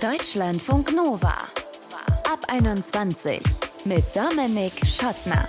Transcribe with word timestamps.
Deutschlandfunk 0.00 0.94
Nova. 0.94 1.34
Ab 2.30 2.44
21 2.46 3.40
mit 3.84 4.04
Dominik 4.14 4.72
Schottner. 4.86 5.48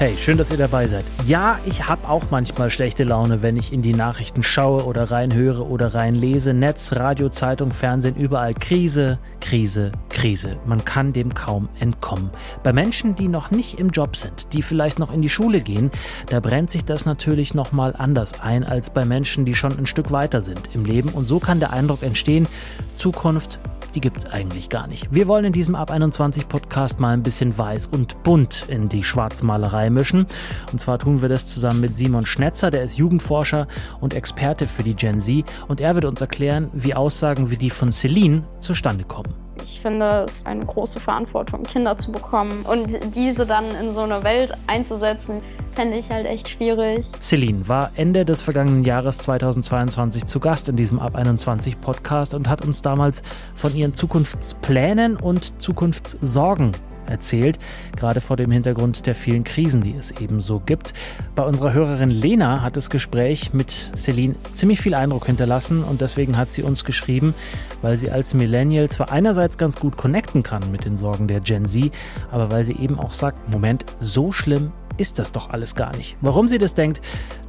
Hey, 0.00 0.16
schön, 0.16 0.38
dass 0.38 0.52
ihr 0.52 0.56
dabei 0.56 0.86
seid. 0.86 1.04
Ja, 1.26 1.58
ich 1.64 1.88
habe 1.88 2.08
auch 2.08 2.30
manchmal 2.30 2.70
schlechte 2.70 3.02
Laune, 3.02 3.42
wenn 3.42 3.56
ich 3.56 3.72
in 3.72 3.82
die 3.82 3.94
Nachrichten 3.94 4.44
schaue 4.44 4.84
oder 4.84 5.10
reinhöre 5.10 5.66
oder 5.66 5.92
reinlese. 5.92 6.54
Netz, 6.54 6.92
Radio, 6.92 7.30
Zeitung, 7.30 7.72
Fernsehen, 7.72 8.14
überall 8.14 8.54
Krise, 8.54 9.18
Krise, 9.40 9.90
Krise. 10.08 10.56
Man 10.66 10.84
kann 10.84 11.12
dem 11.12 11.34
kaum 11.34 11.68
entkommen. 11.80 12.30
Bei 12.62 12.72
Menschen, 12.72 13.16
die 13.16 13.26
noch 13.26 13.50
nicht 13.50 13.80
im 13.80 13.90
Job 13.90 14.14
sind, 14.14 14.52
die 14.52 14.62
vielleicht 14.62 15.00
noch 15.00 15.12
in 15.12 15.20
die 15.20 15.28
Schule 15.28 15.60
gehen, 15.60 15.90
da 16.28 16.38
brennt 16.38 16.70
sich 16.70 16.84
das 16.84 17.04
natürlich 17.04 17.52
noch 17.54 17.72
mal 17.72 17.96
anders 17.98 18.40
ein 18.40 18.62
als 18.62 18.90
bei 18.90 19.04
Menschen, 19.04 19.44
die 19.44 19.56
schon 19.56 19.76
ein 19.76 19.86
Stück 19.86 20.12
weiter 20.12 20.42
sind 20.42 20.70
im 20.74 20.84
Leben 20.84 21.08
und 21.08 21.26
so 21.26 21.40
kann 21.40 21.58
der 21.58 21.72
Eindruck 21.72 22.04
entstehen, 22.04 22.46
Zukunft 22.92 23.58
die 23.98 24.02
gibt 24.02 24.18
es 24.18 24.26
eigentlich 24.26 24.68
gar 24.68 24.86
nicht. 24.86 25.12
Wir 25.12 25.26
wollen 25.26 25.46
in 25.46 25.52
diesem 25.52 25.74
Ab 25.74 25.90
21 25.90 26.46
Podcast 26.46 27.00
mal 27.00 27.14
ein 27.14 27.24
bisschen 27.24 27.58
weiß 27.58 27.88
und 27.88 28.22
bunt 28.22 28.66
in 28.68 28.88
die 28.88 29.02
Schwarzmalerei 29.02 29.90
mischen. 29.90 30.26
Und 30.70 30.78
zwar 30.78 31.00
tun 31.00 31.20
wir 31.20 31.28
das 31.28 31.48
zusammen 31.48 31.80
mit 31.80 31.96
Simon 31.96 32.24
Schnetzer, 32.24 32.70
der 32.70 32.84
ist 32.84 32.96
Jugendforscher 32.96 33.66
und 34.00 34.14
Experte 34.14 34.68
für 34.68 34.84
die 34.84 34.94
Gen 34.94 35.18
Z. 35.18 35.44
Und 35.66 35.80
er 35.80 35.96
wird 35.96 36.04
uns 36.04 36.20
erklären, 36.20 36.70
wie 36.74 36.94
Aussagen 36.94 37.50
wie 37.50 37.56
die 37.56 37.70
von 37.70 37.90
Celine 37.90 38.44
zustande 38.60 39.02
kommen. 39.02 39.34
Ich 39.64 39.80
finde 39.80 40.26
es 40.28 40.46
eine 40.46 40.64
große 40.64 41.00
Verantwortung, 41.00 41.64
Kinder 41.64 41.98
zu 41.98 42.12
bekommen 42.12 42.64
und 42.70 42.86
diese 43.16 43.46
dann 43.46 43.64
in 43.82 43.94
so 43.94 44.02
eine 44.02 44.22
Welt 44.22 44.52
einzusetzen, 44.68 45.42
fände 45.78 45.96
ich 45.96 46.10
halt 46.10 46.26
echt 46.26 46.48
schwierig. 46.48 47.06
Celine 47.20 47.68
war 47.68 47.92
Ende 47.94 48.24
des 48.24 48.42
vergangenen 48.42 48.84
Jahres 48.84 49.18
2022 49.18 50.26
zu 50.26 50.40
Gast 50.40 50.68
in 50.68 50.74
diesem 50.74 50.98
Ab 50.98 51.14
21 51.14 51.80
Podcast 51.80 52.34
und 52.34 52.48
hat 52.48 52.66
uns 52.66 52.82
damals 52.82 53.22
von 53.54 53.72
ihren 53.76 53.94
Zukunftsplänen 53.94 55.14
und 55.14 55.62
Zukunftssorgen 55.62 56.72
erzählt, 57.06 57.60
gerade 57.96 58.20
vor 58.20 58.36
dem 58.36 58.50
Hintergrund 58.50 59.06
der 59.06 59.14
vielen 59.14 59.44
Krisen, 59.44 59.80
die 59.80 59.94
es 59.94 60.10
eben 60.20 60.40
so 60.40 60.58
gibt. 60.58 60.94
Bei 61.36 61.44
unserer 61.44 61.72
Hörerin 61.72 62.10
Lena 62.10 62.60
hat 62.60 62.76
das 62.76 62.90
Gespräch 62.90 63.54
mit 63.54 63.70
Celine 63.70 64.34
ziemlich 64.54 64.80
viel 64.80 64.94
Eindruck 64.94 65.26
hinterlassen 65.26 65.84
und 65.84 66.00
deswegen 66.00 66.36
hat 66.36 66.50
sie 66.50 66.64
uns 66.64 66.84
geschrieben, 66.84 67.34
weil 67.82 67.96
sie 67.96 68.10
als 68.10 68.34
Millennial 68.34 68.90
zwar 68.90 69.12
einerseits 69.12 69.58
ganz 69.58 69.76
gut 69.76 69.96
connecten 69.96 70.42
kann 70.42 70.72
mit 70.72 70.84
den 70.84 70.96
Sorgen 70.96 71.28
der 71.28 71.38
Gen 71.38 71.66
Z, 71.66 71.92
aber 72.32 72.50
weil 72.50 72.64
sie 72.64 72.76
eben 72.76 72.98
auch 72.98 73.12
sagt, 73.12 73.52
Moment, 73.52 73.86
so 74.00 74.32
schlimm 74.32 74.72
ist 74.98 75.18
das 75.18 75.32
doch 75.32 75.50
alles 75.50 75.74
gar 75.74 75.96
nicht. 75.96 76.16
Warum 76.20 76.48
sie 76.48 76.58
das 76.58 76.74
denkt, 76.74 77.00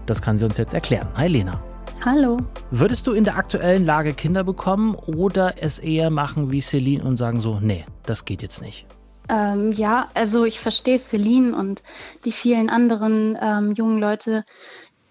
das 0.05 0.21
kann 0.21 0.37
sie 0.37 0.45
uns 0.45 0.57
jetzt 0.57 0.73
erklären. 0.73 1.09
Hi 1.15 1.27
Lena. 1.27 1.61
Hallo. 2.05 2.37
Würdest 2.71 3.07
du 3.07 3.11
in 3.11 3.25
der 3.25 3.35
aktuellen 3.35 3.83
Lage 3.83 4.13
Kinder 4.13 4.45
bekommen 4.45 4.95
oder 4.95 5.61
es 5.61 5.79
eher 5.79 6.09
machen 6.09 6.49
wie 6.49 6.61
Celine 6.61 7.03
und 7.03 7.17
sagen 7.17 7.41
so, 7.41 7.59
nee, 7.59 7.85
das 8.05 8.23
geht 8.23 8.41
jetzt 8.41 8.61
nicht? 8.61 8.85
Ähm, 9.29 9.73
ja, 9.73 10.09
also 10.13 10.45
ich 10.45 10.59
verstehe 10.59 10.97
Celine 10.97 11.55
und 11.55 11.83
die 12.25 12.31
vielen 12.31 12.69
anderen 12.69 13.37
ähm, 13.41 13.73
jungen 13.73 13.99
Leute 13.99 14.43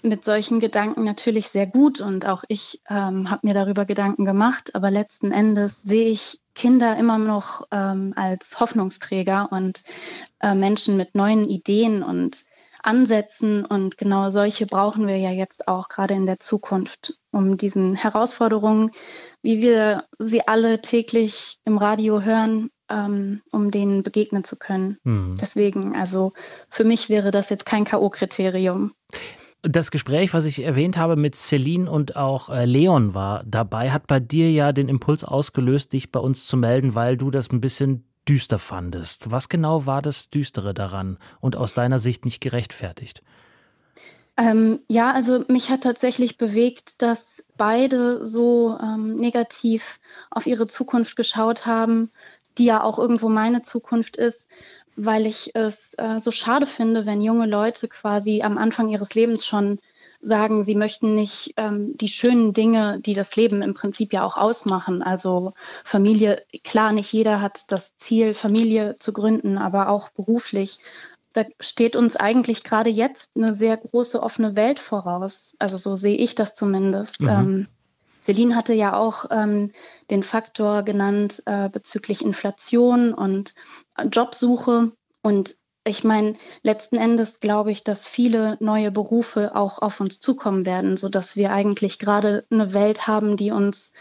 mit 0.02 0.24
solchen 0.24 0.60
Gedanken 0.60 1.04
natürlich 1.04 1.48
sehr 1.48 1.66
gut 1.66 2.00
und 2.00 2.26
auch 2.26 2.44
ich 2.48 2.80
ähm, 2.88 3.30
habe 3.30 3.46
mir 3.46 3.54
darüber 3.54 3.84
Gedanken 3.84 4.24
gemacht, 4.24 4.74
aber 4.74 4.90
letzten 4.90 5.32
Endes 5.32 5.82
sehe 5.82 6.08
ich 6.08 6.40
Kinder 6.54 6.96
immer 6.96 7.18
noch 7.18 7.66
ähm, 7.70 8.12
als 8.16 8.60
Hoffnungsträger 8.60 9.48
und 9.50 9.82
äh, 10.40 10.54
Menschen 10.54 10.96
mit 10.96 11.14
neuen 11.14 11.48
Ideen 11.48 12.02
und 12.02 12.44
Ansätzen 12.82 13.64
und 13.64 13.98
genau 13.98 14.30
solche 14.30 14.66
brauchen 14.66 15.06
wir 15.08 15.16
ja 15.16 15.30
jetzt 15.30 15.66
auch 15.68 15.88
gerade 15.88 16.14
in 16.14 16.26
der 16.26 16.38
Zukunft, 16.38 17.18
um 17.32 17.56
diesen 17.56 17.94
Herausforderungen, 17.94 18.92
wie 19.42 19.60
wir 19.60 20.04
sie 20.18 20.46
alle 20.46 20.80
täglich 20.80 21.58
im 21.64 21.76
Radio 21.76 22.22
hören, 22.22 22.70
ähm, 22.88 23.42
um 23.50 23.70
denen 23.70 24.02
begegnen 24.04 24.44
zu 24.44 24.56
können. 24.56 24.98
Mhm. 25.02 25.36
Deswegen, 25.40 25.96
also 25.96 26.32
für 26.70 26.84
mich 26.84 27.08
wäre 27.08 27.30
das 27.30 27.50
jetzt 27.50 27.66
kein 27.66 27.84
K.O.-Kriterium. 27.84 28.92
Das 29.62 29.90
Gespräch, 29.90 30.34
was 30.34 30.44
ich 30.44 30.62
erwähnt 30.62 30.96
habe 30.96 31.16
mit 31.16 31.34
Celine 31.34 31.90
und 31.90 32.14
auch 32.14 32.48
äh, 32.48 32.64
Leon 32.64 33.14
war 33.14 33.42
dabei, 33.44 33.90
hat 33.90 34.06
bei 34.06 34.20
dir 34.20 34.50
ja 34.52 34.72
den 34.72 34.88
Impuls 34.88 35.24
ausgelöst, 35.24 35.92
dich 35.92 36.12
bei 36.12 36.20
uns 36.20 36.46
zu 36.46 36.56
melden, 36.56 36.94
weil 36.94 37.16
du 37.16 37.30
das 37.30 37.50
ein 37.50 37.60
bisschen 37.60 38.04
düster 38.28 38.58
fandest. 38.58 39.30
Was 39.30 39.48
genau 39.48 39.84
war 39.86 40.00
das 40.00 40.30
Düstere 40.30 40.74
daran 40.74 41.18
und 41.40 41.56
aus 41.56 41.74
deiner 41.74 41.98
Sicht 41.98 42.24
nicht 42.24 42.40
gerechtfertigt? 42.40 43.22
Ähm, 44.36 44.78
ja, 44.86 45.12
also 45.12 45.44
mich 45.48 45.70
hat 45.70 45.82
tatsächlich 45.82 46.36
bewegt, 46.36 47.02
dass 47.02 47.44
beide 47.56 48.24
so 48.24 48.78
ähm, 48.80 49.16
negativ 49.16 49.98
auf 50.30 50.46
ihre 50.46 50.68
Zukunft 50.68 51.16
geschaut 51.16 51.66
haben 51.66 52.10
die 52.58 52.64
ja 52.64 52.82
auch 52.82 52.98
irgendwo 52.98 53.28
meine 53.28 53.62
Zukunft 53.62 54.16
ist, 54.16 54.48
weil 54.98 55.26
ich 55.26 55.54
es 55.54 55.94
äh, 55.94 56.20
so 56.20 56.30
schade 56.30 56.66
finde, 56.66 57.06
wenn 57.06 57.22
junge 57.22 57.46
Leute 57.46 57.88
quasi 57.88 58.42
am 58.42 58.58
Anfang 58.58 58.88
ihres 58.88 59.14
Lebens 59.14 59.46
schon 59.46 59.78
sagen, 60.20 60.64
sie 60.64 60.74
möchten 60.74 61.14
nicht 61.14 61.54
ähm, 61.56 61.96
die 61.96 62.08
schönen 62.08 62.52
Dinge, 62.52 62.98
die 63.00 63.14
das 63.14 63.36
Leben 63.36 63.62
im 63.62 63.74
Prinzip 63.74 64.12
ja 64.12 64.24
auch 64.24 64.36
ausmachen. 64.36 65.02
Also 65.02 65.54
Familie, 65.84 66.42
klar, 66.64 66.92
nicht 66.92 67.12
jeder 67.12 67.40
hat 67.40 67.70
das 67.70 67.96
Ziel, 67.96 68.34
Familie 68.34 68.96
zu 68.98 69.12
gründen, 69.12 69.56
aber 69.56 69.88
auch 69.88 70.08
beruflich. 70.10 70.80
Da 71.32 71.44
steht 71.60 71.94
uns 71.94 72.16
eigentlich 72.16 72.64
gerade 72.64 72.90
jetzt 72.90 73.30
eine 73.36 73.54
sehr 73.54 73.76
große 73.76 74.20
offene 74.20 74.56
Welt 74.56 74.80
voraus. 74.80 75.54
Also 75.60 75.76
so 75.76 75.94
sehe 75.94 76.16
ich 76.16 76.34
das 76.34 76.54
zumindest. 76.54 77.20
Mhm. 77.20 77.28
Ähm, 77.28 77.68
Celine 78.28 78.56
hatte 78.56 78.74
ja 78.74 78.94
auch 78.94 79.24
ähm, 79.30 79.72
den 80.10 80.22
Faktor 80.22 80.82
genannt 80.82 81.42
äh, 81.46 81.70
bezüglich 81.70 82.22
Inflation 82.22 83.14
und 83.14 83.54
äh, 83.96 84.04
Jobsuche. 84.04 84.92
Und 85.22 85.56
ich 85.86 86.04
meine, 86.04 86.34
letzten 86.62 86.96
Endes 86.96 87.40
glaube 87.40 87.70
ich, 87.70 87.84
dass 87.84 88.06
viele 88.06 88.58
neue 88.60 88.90
Berufe 88.90 89.56
auch 89.56 89.80
auf 89.80 90.00
uns 90.00 90.20
zukommen 90.20 90.66
werden, 90.66 90.98
sodass 90.98 91.36
wir 91.36 91.52
eigentlich 91.52 91.98
gerade 91.98 92.44
eine 92.50 92.74
Welt 92.74 93.06
haben, 93.06 93.38
die 93.38 93.50
uns 93.50 93.92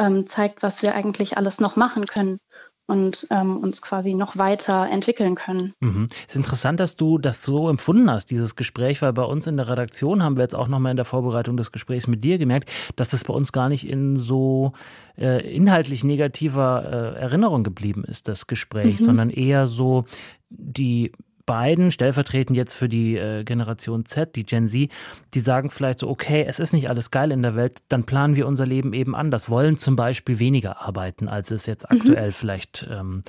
ähm, 0.00 0.26
zeigt, 0.26 0.64
was 0.64 0.82
wir 0.82 0.96
eigentlich 0.96 1.36
alles 1.36 1.60
noch 1.60 1.76
machen 1.76 2.06
können 2.06 2.40
und 2.86 3.26
ähm, 3.30 3.58
uns 3.58 3.82
quasi 3.82 4.14
noch 4.14 4.36
weiter 4.36 4.88
entwickeln 4.90 5.34
können. 5.34 5.74
Mhm. 5.80 6.06
Es 6.26 6.34
ist 6.34 6.36
interessant, 6.36 6.80
dass 6.80 6.96
du 6.96 7.18
das 7.18 7.42
so 7.42 7.68
empfunden 7.68 8.10
hast, 8.10 8.30
dieses 8.30 8.56
Gespräch, 8.56 9.02
weil 9.02 9.12
bei 9.12 9.24
uns 9.24 9.46
in 9.46 9.56
der 9.56 9.68
Redaktion 9.68 10.22
haben 10.22 10.36
wir 10.36 10.42
jetzt 10.42 10.54
auch 10.54 10.68
nochmal 10.68 10.90
in 10.90 10.96
der 10.96 11.04
Vorbereitung 11.04 11.56
des 11.56 11.72
Gesprächs 11.72 12.06
mit 12.06 12.22
dir 12.22 12.38
gemerkt, 12.38 12.70
dass 12.94 13.10
das 13.10 13.24
bei 13.24 13.34
uns 13.34 13.52
gar 13.52 13.68
nicht 13.68 13.88
in 13.88 14.16
so 14.16 14.72
äh, 15.18 15.54
inhaltlich 15.54 16.04
negativer 16.04 16.84
äh, 17.16 17.20
Erinnerung 17.20 17.64
geblieben 17.64 18.04
ist, 18.04 18.28
das 18.28 18.46
Gespräch, 18.46 19.00
mhm. 19.00 19.04
sondern 19.04 19.30
eher 19.30 19.66
so 19.66 20.04
die 20.48 21.12
beiden, 21.46 21.90
stellvertretend 21.90 22.56
jetzt 22.56 22.74
für 22.74 22.88
die 22.88 23.16
äh, 23.16 23.44
Generation 23.44 24.04
Z, 24.04 24.36
die 24.36 24.44
Gen 24.44 24.68
Z, 24.68 24.90
die 25.32 25.40
sagen 25.40 25.70
vielleicht 25.70 26.00
so, 26.00 26.08
okay, 26.08 26.44
es 26.46 26.58
ist 26.58 26.72
nicht 26.72 26.88
alles 26.88 27.10
geil 27.10 27.30
in 27.32 27.40
der 27.40 27.54
Welt, 27.54 27.78
dann 27.88 28.04
planen 28.04 28.36
wir 28.36 28.46
unser 28.46 28.66
Leben 28.66 28.92
eben 28.92 29.14
anders, 29.14 29.48
wollen 29.48 29.76
zum 29.76 29.96
Beispiel 29.96 30.38
weniger 30.38 30.82
arbeiten, 30.82 31.28
als 31.28 31.50
es 31.50 31.66
jetzt 31.66 31.90
mhm. 31.90 31.98
aktuell 31.98 32.32
vielleicht 32.32 32.86
ähm, 32.90 33.22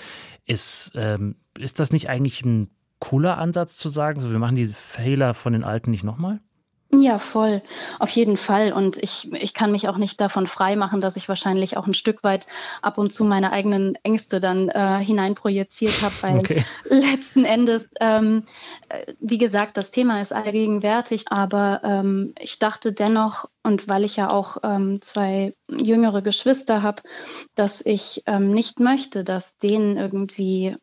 ist. 0.46 0.92
Ähm, 0.96 1.36
ist 1.58 1.80
das 1.80 1.92
nicht 1.92 2.10
eigentlich 2.10 2.44
ein 2.44 2.70
cooler 3.00 3.38
Ansatz 3.38 3.78
zu 3.78 3.90
sagen, 3.90 4.22
so, 4.22 4.32
wir 4.32 4.40
machen 4.40 4.56
die 4.56 4.66
Fehler 4.66 5.34
von 5.34 5.54
den 5.54 5.64
Alten 5.64 5.92
nicht 5.92 6.04
nochmal? 6.04 6.40
Ja, 6.94 7.20
voll. 7.20 7.62
Auf 8.00 8.12
jeden 8.12 8.38
Fall. 8.38 8.72
Und 8.72 8.96
ich, 8.98 9.32
ich 9.34 9.54
kann 9.54 9.74
mich 9.74 9.90
auch 9.90 9.98
nicht 9.98 10.22
davon 10.22 10.48
freimachen, 10.48 11.02
dass 11.02 11.18
ich 11.18 11.28
wahrscheinlich 11.28 11.76
auch 11.76 11.86
ein 11.86 11.94
Stück 11.94 12.24
weit 12.24 12.48
ab 12.82 12.98
und 12.98 13.12
zu 13.12 13.26
meine 13.26 13.52
eigenen 13.52 13.98
Ängste 14.04 14.40
dann 14.40 14.70
äh, 14.70 15.00
hineinprojiziert 15.00 16.02
habe, 16.02 16.16
weil 16.22 16.38
okay. 16.38 16.64
letzten 16.90 17.44
Endes, 17.44 17.88
ähm, 18.00 18.44
äh, 18.88 19.14
wie 19.20 19.38
gesagt, 19.38 19.76
das 19.76 19.92
Thema 19.92 20.22
ist 20.22 20.32
allgegenwärtig, 20.32 21.26
aber 21.30 21.82
ähm, 21.84 22.34
ich 22.40 22.58
dachte 22.58 22.94
dennoch, 22.94 23.50
und 23.64 23.90
weil 23.90 24.06
ich 24.06 24.16
ja 24.16 24.30
auch 24.30 24.58
ähm, 24.64 25.02
zwei 25.02 25.54
jüngere 25.70 26.22
Geschwister 26.22 26.84
habe, 26.84 27.02
dass 27.56 27.82
ich 27.82 28.24
ähm, 28.26 28.54
nicht 28.54 28.80
möchte, 28.80 29.26
dass 29.26 29.58
denen 29.58 29.98
irgendwie, 29.98 30.78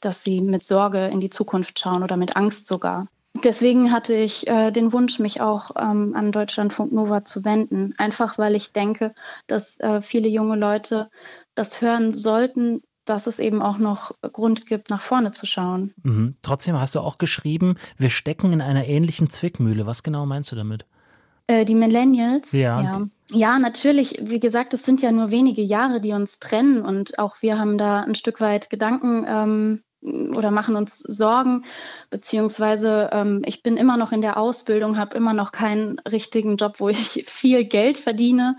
dass 0.00 0.24
sie 0.24 0.40
mit 0.40 0.64
Sorge 0.64 1.06
in 1.06 1.20
die 1.20 1.30
Zukunft 1.30 1.78
schauen 1.78 2.02
oder 2.02 2.16
mit 2.16 2.36
Angst 2.36 2.66
sogar 2.66 3.06
deswegen 3.42 3.92
hatte 3.92 4.14
ich 4.14 4.46
äh, 4.48 4.70
den 4.70 4.92
Wunsch, 4.92 5.18
mich 5.18 5.40
auch 5.40 5.70
ähm, 5.78 6.14
an 6.14 6.32
Deutschlandfunk 6.32 6.92
Nova 6.92 7.24
zu 7.24 7.44
wenden. 7.44 7.94
Einfach 7.98 8.38
weil 8.38 8.54
ich 8.54 8.72
denke, 8.72 9.12
dass 9.46 9.78
äh, 9.80 10.00
viele 10.00 10.28
junge 10.28 10.56
Leute 10.56 11.08
das 11.54 11.80
hören 11.80 12.16
sollten, 12.16 12.82
dass 13.04 13.26
es 13.26 13.38
eben 13.38 13.60
auch 13.60 13.78
noch 13.78 14.12
Grund 14.22 14.66
gibt, 14.66 14.90
nach 14.90 15.02
vorne 15.02 15.32
zu 15.32 15.46
schauen. 15.46 15.92
Mhm. 16.02 16.36
Trotzdem 16.42 16.78
hast 16.78 16.94
du 16.94 17.00
auch 17.00 17.18
geschrieben, 17.18 17.76
wir 17.98 18.10
stecken 18.10 18.52
in 18.52 18.60
einer 18.60 18.86
ähnlichen 18.86 19.28
Zwickmühle. 19.28 19.86
Was 19.86 20.02
genau 20.02 20.26
meinst 20.26 20.52
du 20.52 20.56
damit? 20.56 20.86
Äh, 21.46 21.66
die 21.66 21.74
Millennials. 21.74 22.52
Ja. 22.52 22.80
ja. 22.80 23.06
Ja, 23.30 23.58
natürlich. 23.58 24.18
Wie 24.22 24.40
gesagt, 24.40 24.72
es 24.72 24.84
sind 24.84 25.02
ja 25.02 25.12
nur 25.12 25.30
wenige 25.30 25.62
Jahre, 25.62 26.00
die 26.00 26.12
uns 26.12 26.38
trennen 26.38 26.82
und 26.82 27.18
auch 27.18 27.42
wir 27.42 27.58
haben 27.58 27.76
da 27.76 28.00
ein 28.00 28.14
Stück 28.14 28.40
weit 28.40 28.70
Gedanken 28.70 29.26
ähm, 29.28 29.82
oder 30.04 30.50
machen 30.50 30.76
uns 30.76 30.98
Sorgen, 30.98 31.64
beziehungsweise 32.10 33.08
ähm, 33.12 33.42
ich 33.46 33.62
bin 33.62 33.76
immer 33.76 33.96
noch 33.96 34.12
in 34.12 34.20
der 34.20 34.36
Ausbildung, 34.36 34.98
habe 34.98 35.16
immer 35.16 35.32
noch 35.32 35.50
keinen 35.50 35.98
richtigen 36.00 36.56
Job, 36.56 36.78
wo 36.78 36.88
ich 36.88 37.24
viel 37.26 37.64
Geld 37.64 37.96
verdiene. 37.96 38.56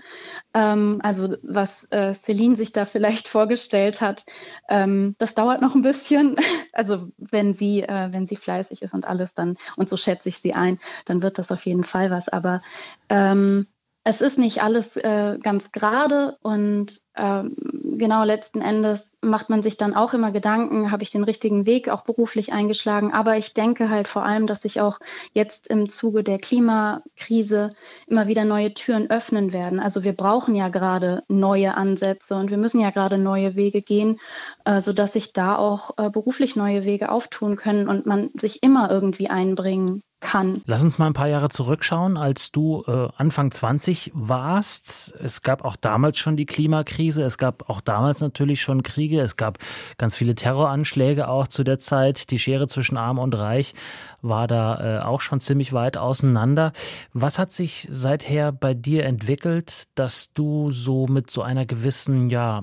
Ähm, 0.54 1.00
also 1.02 1.36
was 1.42 1.86
äh, 1.90 2.14
Celine 2.14 2.56
sich 2.56 2.72
da 2.72 2.84
vielleicht 2.84 3.28
vorgestellt 3.36 4.00
hat, 4.00 4.24
ähm, 4.68 5.14
das 5.18 5.34
dauert 5.34 5.60
noch 5.60 5.74
ein 5.74 5.82
bisschen. 5.82 6.36
Also 6.72 7.08
wenn 7.16 7.54
sie, 7.54 7.82
äh, 7.82 8.08
wenn 8.12 8.26
sie 8.26 8.36
fleißig 8.36 8.82
ist 8.82 8.92
und 8.92 9.06
alles 9.06 9.32
dann, 9.32 9.56
und 9.76 9.88
so 9.88 9.96
schätze 9.96 10.28
ich 10.28 10.38
sie 10.38 10.52
ein, 10.52 10.78
dann 11.06 11.22
wird 11.22 11.38
das 11.38 11.50
auf 11.50 11.64
jeden 11.64 11.84
Fall 11.84 12.10
was. 12.10 12.28
Aber 12.28 12.60
ähm, 13.08 13.66
es 14.08 14.20
ist 14.20 14.38
nicht 14.38 14.62
alles 14.62 14.96
äh, 14.96 15.36
ganz 15.42 15.72
gerade 15.72 16.38
und 16.40 17.02
ähm, 17.16 17.56
genau 17.98 18.22
letzten 18.22 18.60
Endes 18.60 19.10
macht 19.20 19.50
man 19.50 19.62
sich 19.62 19.78
dann 19.78 19.96
auch 19.96 20.14
immer 20.14 20.30
Gedanken, 20.30 20.92
habe 20.92 21.02
ich 21.02 21.10
den 21.10 21.24
richtigen 21.24 21.66
Weg 21.66 21.88
auch 21.88 22.02
beruflich 22.02 22.52
eingeschlagen. 22.52 23.12
Aber 23.12 23.36
ich 23.36 23.52
denke 23.52 23.90
halt 23.90 24.06
vor 24.06 24.24
allem, 24.24 24.46
dass 24.46 24.62
sich 24.62 24.80
auch 24.80 25.00
jetzt 25.32 25.66
im 25.66 25.88
Zuge 25.88 26.22
der 26.22 26.38
Klimakrise 26.38 27.70
immer 28.06 28.28
wieder 28.28 28.44
neue 28.44 28.72
Türen 28.74 29.10
öffnen 29.10 29.52
werden. 29.52 29.80
Also 29.80 30.04
wir 30.04 30.12
brauchen 30.12 30.54
ja 30.54 30.68
gerade 30.68 31.24
neue 31.26 31.76
Ansätze 31.76 32.36
und 32.36 32.50
wir 32.52 32.58
müssen 32.58 32.80
ja 32.80 32.90
gerade 32.90 33.18
neue 33.18 33.56
Wege 33.56 33.82
gehen, 33.82 34.20
äh, 34.66 34.80
sodass 34.82 35.14
sich 35.14 35.32
da 35.32 35.56
auch 35.56 35.98
äh, 35.98 36.10
beruflich 36.10 36.54
neue 36.54 36.84
Wege 36.84 37.10
auftun 37.10 37.56
können 37.56 37.88
und 37.88 38.06
man 38.06 38.30
sich 38.34 38.62
immer 38.62 38.88
irgendwie 38.88 39.30
einbringen 39.30 40.04
kann. 40.20 40.62
Lass 40.66 40.82
uns 40.82 40.98
mal 40.98 41.06
ein 41.06 41.12
paar 41.12 41.28
Jahre 41.28 41.48
zurückschauen, 41.48 42.16
als 42.16 42.50
du 42.50 42.82
äh, 42.86 43.08
Anfang 43.16 43.50
20 43.50 44.12
warst. 44.14 45.14
Es 45.22 45.42
gab 45.42 45.64
auch 45.64 45.76
damals 45.76 46.18
schon 46.18 46.36
die 46.36 46.46
Klimakrise, 46.46 47.22
es 47.22 47.38
gab 47.38 47.68
auch 47.68 47.80
damals 47.80 48.20
natürlich 48.20 48.62
schon 48.62 48.82
Kriege, 48.82 49.20
es 49.20 49.36
gab 49.36 49.58
ganz 49.98 50.16
viele 50.16 50.34
Terroranschläge 50.34 51.28
auch 51.28 51.46
zu 51.46 51.64
der 51.64 51.78
Zeit. 51.78 52.30
Die 52.30 52.38
Schere 52.38 52.66
zwischen 52.66 52.96
Arm 52.96 53.18
und 53.18 53.34
Reich 53.34 53.74
war 54.22 54.46
da 54.46 54.98
äh, 54.98 55.02
auch 55.02 55.20
schon 55.20 55.40
ziemlich 55.40 55.72
weit 55.72 55.96
auseinander. 55.96 56.72
Was 57.12 57.38
hat 57.38 57.52
sich 57.52 57.86
seither 57.90 58.52
bei 58.52 58.74
dir 58.74 59.04
entwickelt, 59.04 59.84
dass 59.94 60.32
du 60.32 60.70
so 60.70 61.06
mit 61.06 61.30
so 61.30 61.42
einer 61.42 61.66
gewissen, 61.66 62.30
ja, 62.30 62.62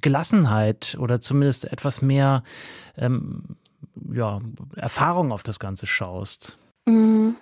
Gelassenheit 0.00 0.96
oder 1.00 1.20
zumindest 1.20 1.64
etwas 1.64 2.02
mehr 2.02 2.42
ähm, 2.96 3.56
ja, 4.12 4.40
Erfahrung 4.76 5.32
auf 5.32 5.42
das 5.42 5.58
Ganze 5.58 5.86
schaust? 5.86 6.58
Mhm. 6.88 7.36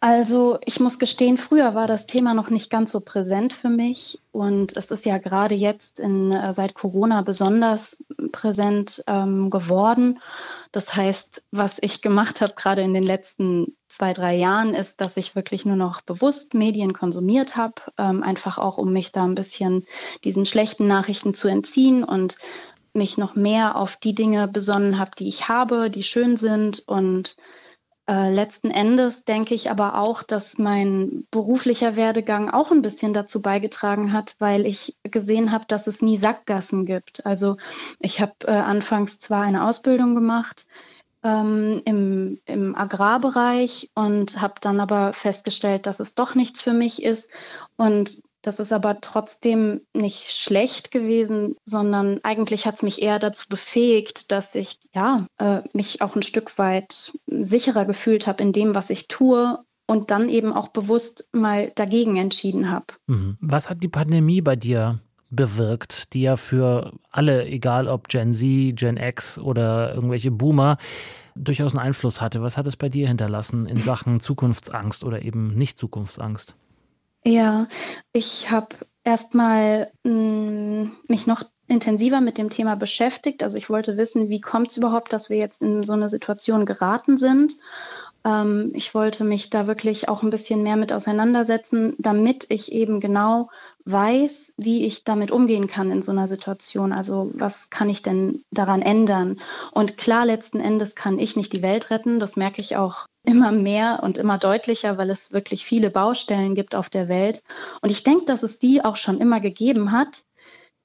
Also 0.00 0.58
ich 0.64 0.78
muss 0.78 1.00
gestehen, 1.00 1.38
früher 1.38 1.74
war 1.74 1.88
das 1.88 2.06
Thema 2.06 2.32
noch 2.32 2.50
nicht 2.50 2.70
ganz 2.70 2.92
so 2.92 3.00
präsent 3.00 3.52
für 3.52 3.68
mich 3.68 4.20
und 4.30 4.76
es 4.76 4.92
ist 4.92 5.04
ja 5.04 5.18
gerade 5.18 5.56
jetzt 5.56 5.98
in, 5.98 6.30
äh, 6.30 6.54
seit 6.54 6.74
Corona 6.74 7.22
besonders 7.22 7.96
präsent 8.30 9.02
ähm, 9.08 9.50
geworden. 9.50 10.20
Das 10.70 10.94
heißt, 10.94 11.42
was 11.50 11.78
ich 11.80 12.00
gemacht 12.00 12.40
habe 12.40 12.52
gerade 12.54 12.82
in 12.82 12.94
den 12.94 13.02
letzten 13.02 13.76
zwei, 13.88 14.12
drei 14.12 14.36
Jahren, 14.36 14.72
ist, 14.72 15.00
dass 15.00 15.16
ich 15.16 15.34
wirklich 15.34 15.64
nur 15.64 15.74
noch 15.74 16.00
bewusst 16.02 16.54
Medien 16.54 16.92
konsumiert 16.92 17.56
habe, 17.56 17.82
ähm, 17.98 18.22
einfach 18.22 18.56
auch 18.56 18.78
um 18.78 18.92
mich 18.92 19.10
da 19.10 19.24
ein 19.24 19.34
bisschen 19.34 19.84
diesen 20.22 20.46
schlechten 20.46 20.86
Nachrichten 20.86 21.34
zu 21.34 21.48
entziehen 21.48 22.04
und 22.04 22.36
mich 22.92 23.18
noch 23.18 23.34
mehr 23.34 23.74
auf 23.74 23.96
die 23.96 24.14
Dinge 24.14 24.46
besonnen 24.46 25.00
habe, 25.00 25.10
die 25.18 25.26
ich 25.26 25.48
habe, 25.48 25.90
die 25.90 26.04
schön 26.04 26.36
sind 26.36 26.86
und 26.86 27.34
äh, 28.08 28.30
letzten 28.30 28.70
Endes 28.70 29.24
denke 29.24 29.54
ich 29.54 29.70
aber 29.70 29.98
auch, 29.98 30.22
dass 30.22 30.56
mein 30.56 31.26
beruflicher 31.30 31.94
Werdegang 31.94 32.48
auch 32.48 32.70
ein 32.70 32.80
bisschen 32.80 33.12
dazu 33.12 33.42
beigetragen 33.42 34.12
hat, 34.12 34.36
weil 34.38 34.66
ich 34.66 34.96
gesehen 35.02 35.52
habe, 35.52 35.66
dass 35.68 35.86
es 35.86 36.00
nie 36.00 36.16
Sackgassen 36.16 36.86
gibt. 36.86 37.26
Also 37.26 37.58
ich 38.00 38.20
habe 38.20 38.32
äh, 38.46 38.52
anfangs 38.52 39.18
zwar 39.18 39.42
eine 39.42 39.66
Ausbildung 39.66 40.14
gemacht 40.14 40.66
ähm, 41.22 41.82
im, 41.84 42.40
im 42.46 42.74
Agrarbereich 42.74 43.90
und 43.94 44.40
habe 44.40 44.54
dann 44.60 44.80
aber 44.80 45.12
festgestellt, 45.12 45.86
dass 45.86 46.00
es 46.00 46.14
doch 46.14 46.34
nichts 46.34 46.62
für 46.62 46.72
mich 46.72 47.02
ist 47.02 47.28
und 47.76 48.22
das 48.42 48.60
ist 48.60 48.72
aber 48.72 49.00
trotzdem 49.00 49.80
nicht 49.94 50.30
schlecht 50.30 50.90
gewesen, 50.90 51.56
sondern 51.64 52.20
eigentlich 52.22 52.66
hat 52.66 52.76
es 52.76 52.82
mich 52.82 53.02
eher 53.02 53.18
dazu 53.18 53.48
befähigt, 53.48 54.30
dass 54.30 54.54
ich 54.54 54.78
ja 54.94 55.26
äh, 55.38 55.62
mich 55.72 56.02
auch 56.02 56.14
ein 56.14 56.22
Stück 56.22 56.58
weit 56.58 57.12
sicherer 57.26 57.84
gefühlt 57.84 58.26
habe 58.26 58.42
in 58.42 58.52
dem, 58.52 58.74
was 58.74 58.90
ich 58.90 59.08
tue 59.08 59.58
und 59.86 60.10
dann 60.10 60.28
eben 60.28 60.52
auch 60.52 60.68
bewusst 60.68 61.28
mal 61.32 61.72
dagegen 61.74 62.16
entschieden 62.16 62.70
habe. 62.70 62.86
Mhm. 63.06 63.36
Was 63.40 63.70
hat 63.70 63.82
die 63.82 63.88
Pandemie 63.88 64.40
bei 64.40 64.56
dir 64.56 65.00
bewirkt, 65.30 66.14
die 66.14 66.22
ja 66.22 66.36
für 66.36 66.92
alle, 67.10 67.44
egal 67.46 67.88
ob 67.88 68.08
Gen 68.08 68.32
Z, 68.32 68.76
Gen 68.76 68.96
X 68.96 69.38
oder 69.38 69.94
irgendwelche 69.94 70.30
Boomer, 70.30 70.78
durchaus 71.34 71.74
einen 71.74 71.86
Einfluss 71.86 72.20
hatte. 72.20 72.42
Was 72.42 72.56
hat 72.56 72.66
es 72.66 72.76
bei 72.76 72.88
dir 72.88 73.08
hinterlassen 73.08 73.66
in 73.66 73.76
Sachen 73.76 74.20
Zukunftsangst 74.20 75.04
oder 75.04 75.22
eben 75.22 75.54
nicht 75.54 75.78
Zukunftsangst? 75.78 76.56
Ja, 77.28 77.66
ich 78.14 78.50
habe 78.50 78.74
erstmal 79.04 79.92
mm, 80.02 80.84
mich 81.08 81.26
noch 81.26 81.42
intensiver 81.66 82.22
mit 82.22 82.38
dem 82.38 82.48
Thema 82.48 82.74
beschäftigt. 82.74 83.42
Also 83.42 83.58
ich 83.58 83.68
wollte 83.68 83.98
wissen, 83.98 84.30
wie 84.30 84.40
kommt 84.40 84.70
es 84.70 84.78
überhaupt, 84.78 85.12
dass 85.12 85.28
wir 85.28 85.36
jetzt 85.36 85.60
in 85.60 85.84
so 85.84 85.92
eine 85.92 86.08
Situation 86.08 86.64
geraten 86.64 87.18
sind. 87.18 87.52
Ähm, 88.24 88.72
ich 88.74 88.94
wollte 88.94 89.24
mich 89.24 89.50
da 89.50 89.66
wirklich 89.66 90.08
auch 90.08 90.22
ein 90.22 90.30
bisschen 90.30 90.62
mehr 90.62 90.76
mit 90.76 90.90
auseinandersetzen, 90.90 91.94
damit 91.98 92.46
ich 92.48 92.72
eben 92.72 92.98
genau 92.98 93.50
weiß, 93.84 94.54
wie 94.56 94.86
ich 94.86 95.04
damit 95.04 95.30
umgehen 95.30 95.66
kann 95.66 95.90
in 95.90 96.00
so 96.00 96.12
einer 96.12 96.28
Situation. 96.28 96.94
Also 96.94 97.30
was 97.34 97.68
kann 97.68 97.90
ich 97.90 98.00
denn 98.00 98.42
daran 98.50 98.80
ändern? 98.80 99.36
Und 99.72 99.98
klar, 99.98 100.24
letzten 100.24 100.60
Endes 100.60 100.94
kann 100.94 101.18
ich 101.18 101.36
nicht 101.36 101.52
die 101.52 101.62
Welt 101.62 101.90
retten. 101.90 102.20
Das 102.20 102.36
merke 102.36 102.62
ich 102.62 102.76
auch 102.76 103.06
immer 103.28 103.52
mehr 103.52 104.00
und 104.02 104.18
immer 104.18 104.38
deutlicher, 104.38 104.98
weil 104.98 105.10
es 105.10 105.32
wirklich 105.32 105.64
viele 105.64 105.90
Baustellen 105.90 106.54
gibt 106.54 106.74
auf 106.74 106.88
der 106.88 107.08
Welt. 107.08 107.42
Und 107.82 107.90
ich 107.90 108.02
denke, 108.02 108.24
dass 108.24 108.42
es 108.42 108.58
die 108.58 108.84
auch 108.84 108.96
schon 108.96 109.20
immer 109.20 109.40
gegeben 109.40 109.92
hat. 109.92 110.24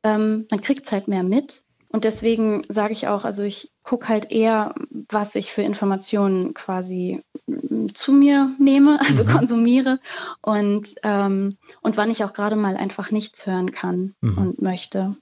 Ähm, 0.03 0.45
man 0.51 0.61
kriegt 0.61 0.85
es 0.85 0.91
halt 0.91 1.07
mehr 1.07 1.23
mit. 1.23 1.63
Und 1.89 2.03
deswegen 2.03 2.65
sage 2.69 2.91
ich 2.91 3.07
auch, 3.07 3.23
also 3.23 3.43
ich 3.43 3.71
gucke 3.83 4.09
halt 4.09 4.31
eher, 4.31 4.73
was 5.09 5.35
ich 5.35 5.51
für 5.51 5.61
Informationen 5.61 6.53
quasi 6.55 7.23
mm, 7.45 7.89
zu 7.93 8.11
mir 8.11 8.49
nehme, 8.59 8.99
also 9.07 9.23
mhm. 9.23 9.27
konsumiere 9.27 9.99
und, 10.41 10.95
ähm, 11.03 11.55
und 11.81 11.95
wann 11.95 12.09
ich 12.09 12.23
auch 12.23 12.33
gerade 12.33 12.55
mal 12.55 12.75
einfach 12.77 13.11
nichts 13.11 13.45
hören 13.45 13.71
kann 13.71 14.15
mhm. 14.21 14.37
und 14.37 14.61
möchte. 14.61 15.15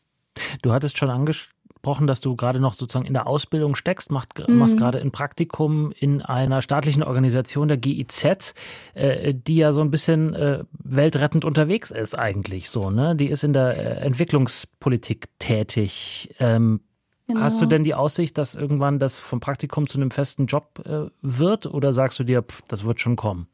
Du 0.62 0.72
hattest 0.72 0.98
schon 0.98 1.10
angesprochen, 1.10 1.61
angesprochen, 1.82 2.08
dass 2.08 2.22
du 2.22 2.36
gerade 2.36 2.60
noch 2.60 2.74
sozusagen 2.74 3.06
in 3.06 3.14
der 3.14 3.28
Ausbildung 3.28 3.76
steckst, 3.76 4.12
macht, 4.12 4.48
mhm. 4.48 4.58
machst 4.58 4.78
gerade 4.78 5.00
ein 5.00 5.12
Praktikum 5.12 5.92
in 5.98 6.22
einer 6.22 6.62
staatlichen 6.62 7.04
Organisation 7.04 7.68
der 7.68 7.78
GIZ, 7.78 8.54
äh, 8.94 9.34
die 9.34 9.56
ja 9.56 9.74
so 9.74 9.82
ein 9.82 9.90
bisschen 9.90 10.34
äh, 10.34 10.64
weltrettend 10.84 11.44
unterwegs 11.44 11.92
ist 11.92 12.18
eigentlich 12.18 12.70
so. 12.70 12.92
Ne? 12.92 13.16
Die 13.16 13.28
ist 13.28 13.44
in 13.44 13.54
der 13.54 13.78
äh, 13.78 14.06
Entwicklungspolitik 14.06 15.28
tätig. 15.40 16.34
Ähm, 16.40 16.82
Genau. 17.28 17.44
Hast 17.44 17.62
du 17.62 17.66
denn 17.66 17.86
die 17.86 17.94
Aussicht, 17.94 18.38
dass 18.38 18.56
irgendwann 18.56 19.00
das 19.00 19.20
vom 19.20 19.40
Praktikum 19.40 19.88
zu 19.88 19.98
einem 19.98 20.12
festen 20.12 20.48
Job 20.48 20.84
äh, 20.86 21.10
wird 21.22 21.66
oder 21.66 21.94
sagst 21.94 22.20
du 22.20 22.26
dir, 22.26 22.42
pff, 22.42 22.64
das 22.68 22.84
wird 22.84 23.00
schon 23.00 23.16
kommen? 23.16 23.48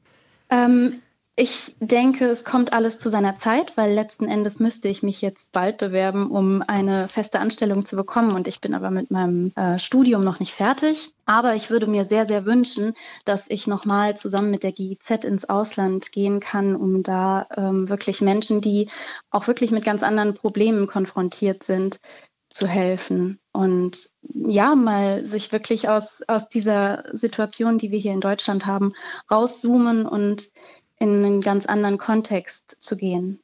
Ähm, 0.49 0.93
ich 1.39 1.75
denke, 1.79 2.25
es 2.25 2.43
kommt 2.43 2.73
alles 2.73 2.97
zu 2.97 3.11
seiner 3.11 3.35
Zeit, 3.35 3.77
weil 3.77 3.93
letzten 3.93 4.27
Endes 4.27 4.59
müsste 4.59 4.87
ich 4.87 5.03
mich 5.03 5.21
jetzt 5.21 5.51
bald 5.51 5.77
bewerben, 5.77 6.31
um 6.31 6.63
eine 6.65 7.07
feste 7.07 7.39
Anstellung 7.39 7.85
zu 7.85 7.95
bekommen. 7.95 8.31
Und 8.31 8.47
ich 8.47 8.59
bin 8.59 8.73
aber 8.73 8.89
mit 8.89 9.11
meinem 9.11 9.51
äh, 9.55 9.77
Studium 9.77 10.23
noch 10.23 10.39
nicht 10.39 10.51
fertig. 10.51 11.13
Aber 11.27 11.53
ich 11.53 11.69
würde 11.69 11.85
mir 11.85 12.05
sehr, 12.05 12.25
sehr 12.25 12.45
wünschen, 12.45 12.95
dass 13.23 13.45
ich 13.49 13.67
nochmal 13.67 14.17
zusammen 14.17 14.49
mit 14.49 14.63
der 14.63 14.71
GIZ 14.71 15.25
ins 15.25 15.47
Ausland 15.47 16.11
gehen 16.11 16.39
kann, 16.39 16.75
um 16.75 17.03
da 17.03 17.45
ähm, 17.55 17.87
wirklich 17.87 18.21
Menschen, 18.21 18.59
die 18.59 18.89
auch 19.29 19.45
wirklich 19.45 19.69
mit 19.69 19.85
ganz 19.85 20.01
anderen 20.01 20.33
Problemen 20.33 20.87
konfrontiert 20.87 21.63
sind, 21.63 21.99
zu 22.49 22.65
helfen 22.65 23.39
und 23.51 24.09
ja, 24.21 24.73
mal 24.73 25.23
sich 25.23 25.51
wirklich 25.51 25.89
aus, 25.89 26.23
aus 26.27 26.47
dieser 26.47 27.03
Situation, 27.11 27.77
die 27.77 27.91
wir 27.91 27.99
hier 27.99 28.13
in 28.13 28.21
Deutschland 28.21 28.65
haben, 28.65 28.93
rauszoomen 29.29 30.07
und 30.07 30.49
in 30.99 31.25
einen 31.25 31.41
ganz 31.41 31.65
anderen 31.65 31.97
Kontext 31.97 32.77
zu 32.79 32.97
gehen. 32.97 33.39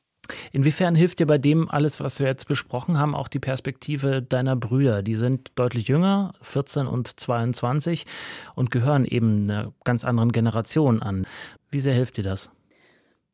Inwiefern 0.52 0.96
hilft 0.96 1.20
dir 1.20 1.28
bei 1.28 1.38
dem 1.38 1.70
alles, 1.70 2.00
was 2.00 2.20
wir 2.20 2.28
jetzt 2.28 2.48
besprochen 2.48 2.98
haben, 2.98 3.14
auch 3.14 3.28
die 3.28 3.40
Perspektive 3.40 4.22
deiner 4.22 4.56
Brüder? 4.56 5.02
Die 5.02 5.16
sind 5.16 5.52
deutlich 5.56 5.88
jünger, 5.90 6.34
14 6.42 6.88
und 6.88 7.20
22 7.20 8.06
und 8.56 8.72
gehören 8.72 9.06
eben 9.06 9.50
einer 9.50 9.74
ganz 9.84 10.06
anderen 10.06 10.32
Generation 10.32 11.02
an. 11.02 11.28
Wie 11.70 11.82
sehr 11.82 11.94
hilft 11.94 12.18
dir 12.18 12.24
das? 12.24 12.50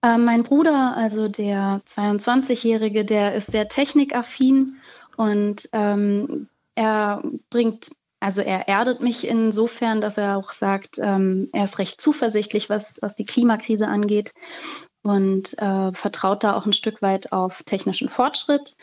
Äh, 0.02 0.18
mein 0.18 0.44
Bruder, 0.44 0.96
also 0.98 1.28
der 1.28 1.82
22-Jährige, 1.88 3.06
der 3.06 3.36
ist 3.36 3.52
sehr 3.52 3.68
technikaffin 3.68 4.78
und 5.18 5.70
ähm, 5.74 6.48
er 6.76 7.22
bringt 7.50 7.92
also 8.20 8.42
er 8.42 8.68
erdet 8.68 9.02
mich 9.02 9.28
insofern, 9.28 10.02
dass 10.02 10.18
er 10.18 10.38
auch 10.38 10.52
sagt, 10.52 11.00
ähm, 11.00 11.50
er 11.54 11.66
ist 11.66 11.80
recht 11.80 12.02
zuversichtlich, 12.02 12.70
was, 12.70 12.98
was 13.02 13.16
die 13.16 13.26
Klimakrise 13.26 13.88
angeht 13.88 14.34
und 15.02 15.58
äh, 15.60 15.92
vertraut 15.94 16.44
da 16.44 16.56
auch 16.56 16.66
ein 16.66 16.74
Stück 16.74 17.02
weit 17.02 17.32
auf 17.32 17.64
technischen 17.64 18.10
Fortschritt. 18.10 18.76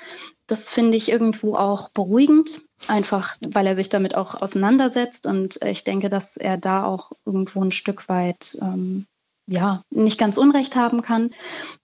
Das 0.47 0.69
finde 0.69 0.97
ich 0.97 1.11
irgendwo 1.11 1.57
auch 1.57 1.91
beruhigend. 1.91 2.63
einfach 2.89 3.35
weil 3.47 3.67
er 3.67 3.77
sich 3.77 3.89
damit 3.89 4.15
auch 4.15 4.35
auseinandersetzt 4.41 5.27
und 5.27 5.63
ich 5.65 5.85
denke, 5.85 6.09
dass 6.09 6.37
er 6.37 6.57
da 6.57 6.85
auch 6.85 7.13
irgendwo 7.25 7.63
ein 7.63 7.73
Stück 7.73 8.09
weit 8.09 8.57
ähm, 8.61 9.07
ja 9.47 9.83
nicht 9.91 10.19
ganz 10.19 10.37
Unrecht 10.37 10.77
haben 10.77 11.03
kann. 11.03 11.31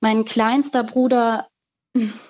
Mein 0.00 0.24
kleinster 0.24 0.84
Bruder, 0.84 1.48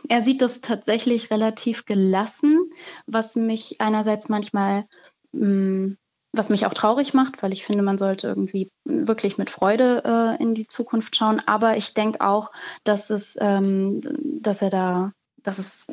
er 0.08 0.22
sieht 0.22 0.42
das 0.42 0.60
tatsächlich 0.60 1.30
relativ 1.30 1.84
gelassen, 1.84 2.70
was 3.06 3.36
mich 3.36 3.80
einerseits 3.80 4.28
manchmal 4.28 4.84
was 5.32 6.48
mich 6.48 6.66
auch 6.66 6.74
traurig 6.74 7.14
macht, 7.14 7.42
weil 7.42 7.52
ich 7.52 7.64
finde, 7.64 7.82
man 7.82 7.98
sollte 7.98 8.28
irgendwie 8.28 8.70
wirklich 8.84 9.38
mit 9.38 9.50
Freude 9.50 10.02
äh, 10.04 10.42
in 10.42 10.54
die 10.54 10.66
Zukunft 10.66 11.16
schauen. 11.16 11.42
Aber 11.46 11.76
ich 11.76 11.94
denke 11.94 12.20
auch, 12.20 12.52
dass 12.84 13.10
es, 13.10 13.36
ähm, 13.40 14.00
dass 14.40 14.62
er 14.62 14.70
da, 14.70 15.12
dass 15.42 15.58
es 15.58 15.86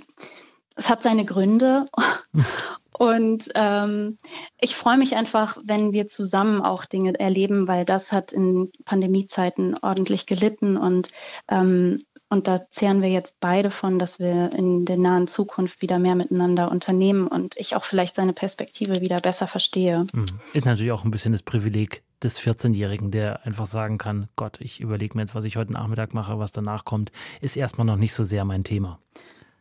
es 0.79 0.89
hat 0.89 1.03
seine 1.03 1.25
Gründe. 1.25 1.86
Und 2.98 3.50
ähm, 3.55 4.17
ich 4.60 4.75
freue 4.75 4.98
mich 4.98 5.15
einfach, 5.15 5.58
wenn 5.63 5.93
wir 5.93 6.08
zusammen 6.08 6.62
auch 6.62 6.84
Dinge 6.84 7.17
erleben, 7.17 7.67
weil 7.67 7.86
das 7.86 8.12
hat 8.12 8.34
in 8.34 8.72
Pandemiezeiten 8.84 9.77
ordentlich 9.81 10.25
gelitten 10.25 10.75
und 10.75 11.10
ähm, 11.48 12.00
und 12.29 12.48
da 12.48 12.69
zehren 12.69 13.01
wir 13.01 13.09
jetzt 13.09 13.39
beide 13.39 13.71
von, 13.71 13.98
dass 13.98 14.19
wir 14.19 14.53
in 14.53 14.86
der 14.86 14.98
nahen 14.98 15.27
Zukunft 15.27 15.81
wieder 15.81 15.98
mehr 15.98 16.13
miteinander 16.15 16.69
unternehmen 16.69 17.27
und 17.27 17.57
ich 17.57 17.75
auch 17.75 17.83
vielleicht 17.83 18.15
seine 18.15 18.33
Perspektive 18.33 19.01
wieder 19.01 19.17
besser 19.17 19.48
verstehe. 19.48 20.05
Mhm. 20.13 20.25
Ist 20.53 20.65
natürlich 20.67 20.91
auch 20.91 21.03
ein 21.03 21.12
bisschen 21.12 21.31
das 21.31 21.41
Privileg 21.41 22.03
des 22.21 22.39
14-Jährigen, 22.39 23.09
der 23.09 23.45
einfach 23.45 23.65
sagen 23.65 23.98
kann, 23.98 24.27
Gott, 24.36 24.62
ich 24.62 24.79
überlege 24.79 25.15
mir 25.15 25.24
jetzt, 25.24 25.33
was 25.33 25.45
ich 25.45 25.57
heute 25.57 25.74
Nachmittag 25.74 26.13
mache, 26.13 26.38
was 26.38 26.51
danach 26.51 26.86
kommt, 26.86 27.12
ist 27.41 27.57
erstmal 27.57 27.86
noch 27.86 27.95
nicht 27.95 28.13
so 28.13 28.24
sehr 28.24 28.45
mein 28.45 28.63
Thema. 28.63 29.00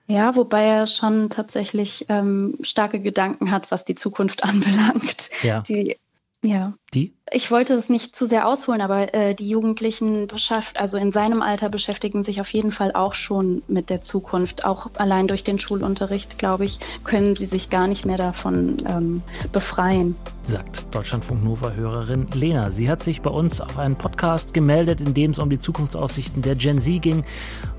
Ja, 0.07 0.37
wobei 0.37 0.65
er 0.65 0.87
schon 0.87 1.31
tatsächlich 1.31 2.07
ähm, 2.09 2.57
starke 2.63 3.01
Gedanken 3.01 3.51
hat, 3.51 3.71
was 3.71 3.85
die 3.85 3.95
Zukunft 3.95 4.45
anbelangt. 4.49 5.31
Ja. 5.43 5.61
Die, 5.63 5.97
ja. 6.45 6.75
Die? 6.95 7.13
Ich 7.33 7.51
wollte 7.51 7.75
es 7.75 7.91
nicht 7.91 8.17
zu 8.17 8.25
sehr 8.25 8.49
ausholen, 8.49 8.81
aber 8.81 9.13
äh, 9.13 9.35
die 9.35 9.49
Jugendlichen 9.49 10.27
beschäftigt, 10.27 10.81
also 10.81 10.97
in 10.97 11.13
seinem 11.13 11.43
Alter 11.43 11.69
beschäftigen 11.69 12.23
sich 12.23 12.41
auf 12.41 12.49
jeden 12.51 12.73
Fall 12.73 12.93
auch 12.93 13.13
schon 13.13 13.63
mit 13.69 13.91
der 13.91 14.01
Zukunft. 14.01 14.65
Auch 14.65 14.91
allein 14.97 15.27
durch 15.27 15.45
den 15.45 15.59
Schulunterricht, 15.59 16.39
glaube 16.39 16.65
ich, 16.65 16.79
können 17.05 17.37
sie 17.37 17.45
sich 17.45 17.69
gar 17.69 17.89
nicht 17.89 18.07
mehr 18.07 18.17
davon 18.17 18.79
ähm, 18.89 19.23
befreien. 19.53 20.17
Sagt 20.45 20.95
Deutschlandfunk 20.95 21.45
Nova-Hörerin 21.45 22.29
Lena. 22.33 22.71
Sie 22.71 22.89
hat 22.89 23.03
sich 23.03 23.21
bei 23.21 23.31
uns 23.31 23.61
auf 23.61 23.77
einen 23.77 23.97
Podcast 23.97 24.55
gemeldet, 24.55 25.03
in 25.03 25.13
dem 25.13 25.33
es 25.33 25.39
um 25.39 25.51
die 25.51 25.59
Zukunftsaussichten 25.59 26.41
der 26.41 26.55
Gen 26.55 26.81
Z 26.81 27.03
ging. 27.03 27.25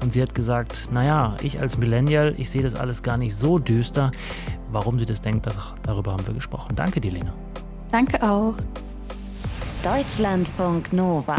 Und 0.03 0.13
sie 0.13 0.21
hat 0.21 0.35
gesagt, 0.35 0.89
naja, 0.91 1.35
ich 1.41 1.59
als 1.59 1.77
Millennial, 1.77 2.35
ich 2.37 2.51
sehe 2.51 2.61
das 2.61 2.75
alles 2.75 3.01
gar 3.01 3.17
nicht 3.17 3.35
so 3.35 3.57
düster. 3.57 4.11
Warum 4.71 4.99
sie 4.99 5.05
das 5.07 5.21
denkt, 5.21 5.47
darüber 5.81 6.11
haben 6.11 6.27
wir 6.27 6.35
gesprochen. 6.35 6.75
Danke 6.75 7.01
dir, 7.01 7.11
Lena. 7.11 7.33
Danke 7.91 8.21
auch. 8.21 8.55
Deutschlandfunk 9.83 10.93
Nova. 10.93 11.37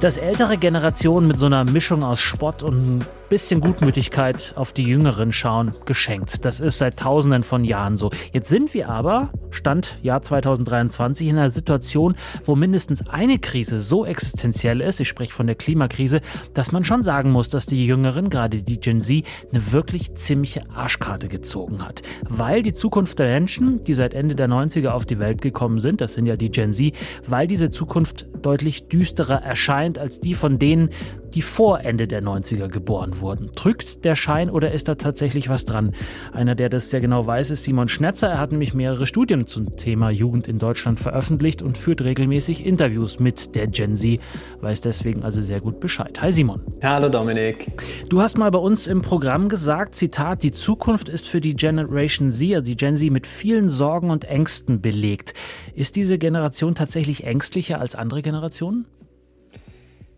Dass 0.00 0.16
ältere 0.16 0.56
Generationen 0.56 1.28
mit 1.28 1.38
so 1.38 1.46
einer 1.46 1.64
Mischung 1.64 2.02
aus 2.02 2.20
Spott 2.20 2.62
und 2.62 3.04
bisschen 3.32 3.62
Gutmütigkeit 3.62 4.52
auf 4.56 4.74
die 4.74 4.82
Jüngeren 4.82 5.32
schauen, 5.32 5.70
geschenkt. 5.86 6.44
Das 6.44 6.60
ist 6.60 6.76
seit 6.76 6.98
tausenden 6.98 7.44
von 7.44 7.64
Jahren 7.64 7.96
so. 7.96 8.10
Jetzt 8.34 8.50
sind 8.50 8.74
wir 8.74 8.90
aber, 8.90 9.30
Stand 9.50 9.96
Jahr 10.02 10.20
2023, 10.20 11.28
in 11.28 11.38
einer 11.38 11.48
Situation, 11.48 12.14
wo 12.44 12.56
mindestens 12.56 13.08
eine 13.08 13.38
Krise 13.38 13.80
so 13.80 14.04
existenziell 14.04 14.82
ist, 14.82 15.00
ich 15.00 15.08
spreche 15.08 15.32
von 15.32 15.46
der 15.46 15.56
Klimakrise, 15.56 16.20
dass 16.52 16.72
man 16.72 16.84
schon 16.84 17.02
sagen 17.02 17.30
muss, 17.30 17.48
dass 17.48 17.64
die 17.64 17.86
Jüngeren, 17.86 18.28
gerade 18.28 18.62
die 18.62 18.78
Gen 18.78 19.00
Z, 19.00 19.24
eine 19.50 19.72
wirklich 19.72 20.14
ziemliche 20.14 20.68
Arschkarte 20.68 21.28
gezogen 21.28 21.82
hat. 21.82 22.02
Weil 22.28 22.62
die 22.62 22.74
Zukunft 22.74 23.18
der 23.18 23.28
Menschen, 23.28 23.82
die 23.84 23.94
seit 23.94 24.12
Ende 24.12 24.34
der 24.34 24.50
90er 24.50 24.90
auf 24.90 25.06
die 25.06 25.18
Welt 25.18 25.40
gekommen 25.40 25.80
sind, 25.80 26.02
das 26.02 26.12
sind 26.12 26.26
ja 26.26 26.36
die 26.36 26.50
Gen 26.50 26.74
Z, 26.74 26.92
weil 27.26 27.46
diese 27.46 27.70
Zukunft 27.70 28.26
deutlich 28.42 28.88
düsterer 28.88 29.42
erscheint 29.42 29.98
als 29.98 30.20
die 30.20 30.34
von 30.34 30.58
denen, 30.58 30.90
die 31.32 31.40
vor 31.40 31.80
Ende 31.80 32.06
der 32.06 32.22
90er 32.22 32.68
geboren 32.68 33.20
wurden. 33.20 33.21
Drückt 33.22 34.04
der 34.04 34.16
Schein 34.16 34.50
oder 34.50 34.72
ist 34.72 34.88
da 34.88 34.96
tatsächlich 34.96 35.48
was 35.48 35.64
dran? 35.64 35.92
Einer, 36.32 36.54
der 36.54 36.68
das 36.68 36.90
sehr 36.90 37.00
genau 37.00 37.26
weiß, 37.26 37.50
ist 37.50 37.64
Simon 37.64 37.88
Schnetzer. 37.88 38.28
Er 38.28 38.38
hat 38.38 38.50
nämlich 38.50 38.74
mehrere 38.74 39.06
Studien 39.06 39.46
zum 39.46 39.76
Thema 39.76 40.10
Jugend 40.10 40.48
in 40.48 40.58
Deutschland 40.58 40.98
veröffentlicht 40.98 41.62
und 41.62 41.78
führt 41.78 42.02
regelmäßig 42.02 42.66
Interviews 42.66 43.20
mit 43.20 43.54
der 43.54 43.68
Gen 43.68 43.96
Z, 43.96 44.20
weiß 44.60 44.80
deswegen 44.80 45.22
also 45.22 45.40
sehr 45.40 45.60
gut 45.60 45.78
Bescheid. 45.80 46.20
Hi 46.20 46.32
Simon. 46.32 46.60
Hallo 46.82 47.08
Dominik. 47.08 47.70
Du 48.08 48.20
hast 48.20 48.38
mal 48.38 48.50
bei 48.50 48.58
uns 48.58 48.86
im 48.86 49.02
Programm 49.02 49.48
gesagt, 49.48 49.94
Zitat, 49.94 50.42
die 50.42 50.52
Zukunft 50.52 51.08
ist 51.08 51.28
für 51.28 51.40
die 51.40 51.54
Generation 51.54 52.30
Z, 52.30 52.54
also 52.54 52.64
die 52.64 52.76
Gen 52.76 52.96
Z, 52.96 53.10
mit 53.10 53.26
vielen 53.26 53.70
Sorgen 53.70 54.10
und 54.10 54.24
Ängsten 54.24 54.80
belegt. 54.80 55.34
Ist 55.74 55.96
diese 55.96 56.18
Generation 56.18 56.74
tatsächlich 56.74 57.24
ängstlicher 57.24 57.80
als 57.80 57.94
andere 57.94 58.22
Generationen? 58.22 58.86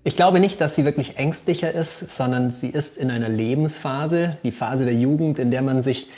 Ich 0.06 0.16
glaube 0.16 0.38
nicht, 0.38 0.61
dass 0.61 0.75
sie 0.75 0.84
wirklich 0.84 1.16
ängstlicher 1.16 1.73
ist, 1.73 2.11
sondern 2.11 2.52
sie 2.52 2.68
ist 2.68 2.99
in 2.99 3.11
einer 3.11 3.30
Lebensphase, 3.30 4.37
die 4.44 4.52
Phase 4.52 4.84
der 4.84 4.94
Jugend, 4.94 5.38
in 5.38 5.50
der 5.50 5.62
man 5.62 5.82
sich 5.82 6.08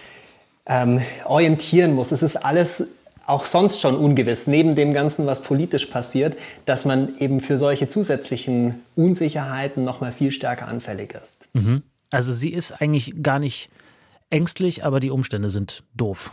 ähm, 0.66 1.00
orientieren 1.24 1.94
muss. 1.94 2.10
Es 2.10 2.22
ist 2.22 2.36
alles 2.36 2.94
auch 3.26 3.46
sonst 3.46 3.80
schon 3.80 3.96
ungewiss, 3.96 4.46
neben 4.46 4.74
dem 4.74 4.92
Ganzen, 4.92 5.26
was 5.26 5.42
politisch 5.42 5.86
passiert, 5.86 6.36
dass 6.64 6.84
man 6.84 7.16
eben 7.18 7.40
für 7.40 7.58
solche 7.58 7.88
zusätzlichen 7.88 8.80
Unsicherheiten 8.94 9.84
noch 9.84 10.00
mal 10.00 10.12
viel 10.12 10.32
stärker 10.32 10.68
anfällig 10.68 11.14
ist. 11.14 11.48
Mhm. 11.52 11.82
Also 12.10 12.32
sie 12.32 12.50
ist 12.50 12.72
eigentlich 12.72 13.22
gar 13.22 13.38
nicht 13.38 13.70
ängstlich, 14.30 14.84
aber 14.84 15.00
die 15.00 15.10
Umstände 15.10 15.50
sind 15.50 15.84
doof. 15.94 16.32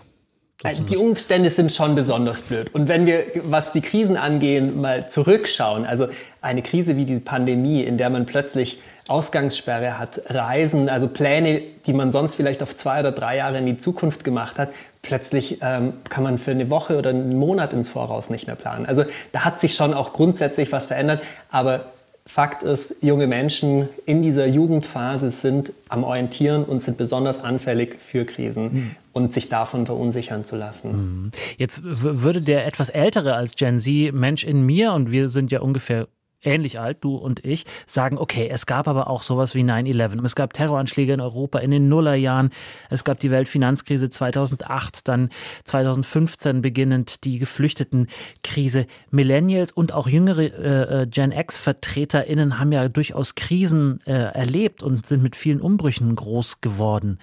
Sozusagen. 0.61 0.85
Die 0.85 0.97
Umstände 0.97 1.49
sind 1.49 1.71
schon 1.71 1.95
besonders 1.95 2.41
blöd. 2.41 2.73
Und 2.73 2.87
wenn 2.87 3.05
wir, 3.05 3.25
was 3.43 3.71
die 3.71 3.81
Krisen 3.81 4.15
angehen, 4.15 4.79
mal 4.79 5.09
zurückschauen, 5.09 5.85
also 5.85 6.07
eine 6.41 6.61
Krise 6.61 6.95
wie 6.95 7.05
die 7.05 7.19
Pandemie, 7.19 7.81
in 7.81 7.97
der 7.97 8.09
man 8.09 8.25
plötzlich 8.25 8.79
Ausgangssperre 9.09 9.99
hat, 9.99 10.21
Reisen, 10.27 10.87
also 10.87 11.09
Pläne, 11.09 11.61
die 11.85 11.91
man 11.91 12.13
sonst 12.13 12.35
vielleicht 12.35 12.63
auf 12.63 12.75
zwei 12.77 13.01
oder 13.01 13.11
drei 13.11 13.37
Jahre 13.37 13.57
in 13.57 13.65
die 13.65 13.77
Zukunft 13.77 14.23
gemacht 14.23 14.57
hat, 14.57 14.69
plötzlich 15.01 15.59
ähm, 15.61 15.93
kann 16.09 16.23
man 16.23 16.37
für 16.37 16.51
eine 16.51 16.69
Woche 16.69 16.97
oder 16.97 17.09
einen 17.09 17.37
Monat 17.37 17.73
ins 17.73 17.89
Voraus 17.89 18.29
nicht 18.29 18.47
mehr 18.47 18.55
planen. 18.55 18.85
Also 18.85 19.03
da 19.33 19.43
hat 19.43 19.59
sich 19.59 19.75
schon 19.75 19.93
auch 19.93 20.13
grundsätzlich 20.13 20.71
was 20.71 20.85
verändert, 20.85 21.21
aber 21.51 21.85
Fakt 22.25 22.63
ist, 22.63 22.95
junge 23.01 23.27
Menschen 23.27 23.89
in 24.05 24.21
dieser 24.21 24.45
Jugendphase 24.47 25.29
sind 25.29 25.73
am 25.89 26.05
Orientieren 26.05 26.63
und 26.63 26.81
sind 26.81 26.97
besonders 26.97 27.43
anfällig 27.43 27.97
für 27.99 28.23
Krisen 28.23 28.63
mhm. 28.63 28.91
und 29.11 29.33
sich 29.33 29.49
davon 29.49 29.85
verunsichern 29.85 30.45
zu 30.45 30.55
lassen. 30.55 30.91
Mhm. 30.91 31.31
Jetzt 31.57 31.81
würde 31.83 32.39
der 32.39 32.65
etwas 32.65 32.89
ältere 32.89 33.35
als 33.35 33.55
Gen 33.55 33.77
Z 33.77 34.13
Mensch 34.13 34.45
in 34.45 34.65
mir, 34.65 34.93
und 34.93 35.11
wir 35.11 35.27
sind 35.27 35.51
ja 35.51 35.59
ungefähr 35.59 36.07
ähnlich 36.43 36.79
alt, 36.79 36.97
du 37.01 37.15
und 37.15 37.45
ich, 37.45 37.65
sagen, 37.85 38.17
okay, 38.17 38.47
es 38.51 38.65
gab 38.65 38.87
aber 38.87 39.09
auch 39.09 39.23
sowas 39.23 39.55
wie 39.55 39.61
9-11. 39.61 40.23
Es 40.25 40.35
gab 40.35 40.53
Terroranschläge 40.53 41.13
in 41.13 41.21
Europa 41.21 41.59
in 41.59 41.71
den 41.71 41.89
Nullerjahren. 41.89 42.49
Es 42.89 43.03
gab 43.03 43.19
die 43.19 43.31
Weltfinanzkrise 43.31 44.09
2008, 44.09 45.07
dann 45.07 45.29
2015 45.63 46.61
beginnend 46.61 47.23
die 47.23 47.39
Geflüchtetenkrise. 47.39 48.87
Millennials 49.11 49.71
und 49.71 49.93
auch 49.93 50.07
jüngere 50.07 50.41
äh, 50.41 51.01
äh 51.01 51.07
Gen 51.07 51.31
X-VertreterInnen 51.31 52.59
haben 52.59 52.71
ja 52.71 52.87
durchaus 52.89 53.35
Krisen 53.35 53.99
äh, 54.05 54.11
erlebt 54.11 54.83
und 54.83 55.07
sind 55.07 55.23
mit 55.23 55.35
vielen 55.35 55.61
Umbrüchen 55.61 56.15
groß 56.15 56.61
geworden. 56.61 57.19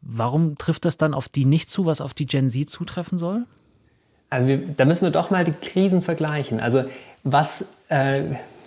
Warum 0.00 0.58
trifft 0.58 0.84
das 0.84 0.96
dann 0.96 1.14
auf 1.14 1.28
die 1.28 1.44
nicht 1.44 1.70
zu, 1.70 1.86
was 1.86 2.00
auf 2.00 2.12
die 2.12 2.26
Gen 2.26 2.50
Z 2.50 2.68
zutreffen 2.68 3.18
soll? 3.18 3.44
Also 4.30 4.48
wir, 4.48 4.58
da 4.58 4.84
müssen 4.84 5.04
wir 5.04 5.10
doch 5.10 5.30
mal 5.30 5.44
die 5.44 5.52
Krisen 5.52 6.02
vergleichen. 6.02 6.58
Also 6.58 6.84
was 7.22 7.68
äh, 7.88 8.22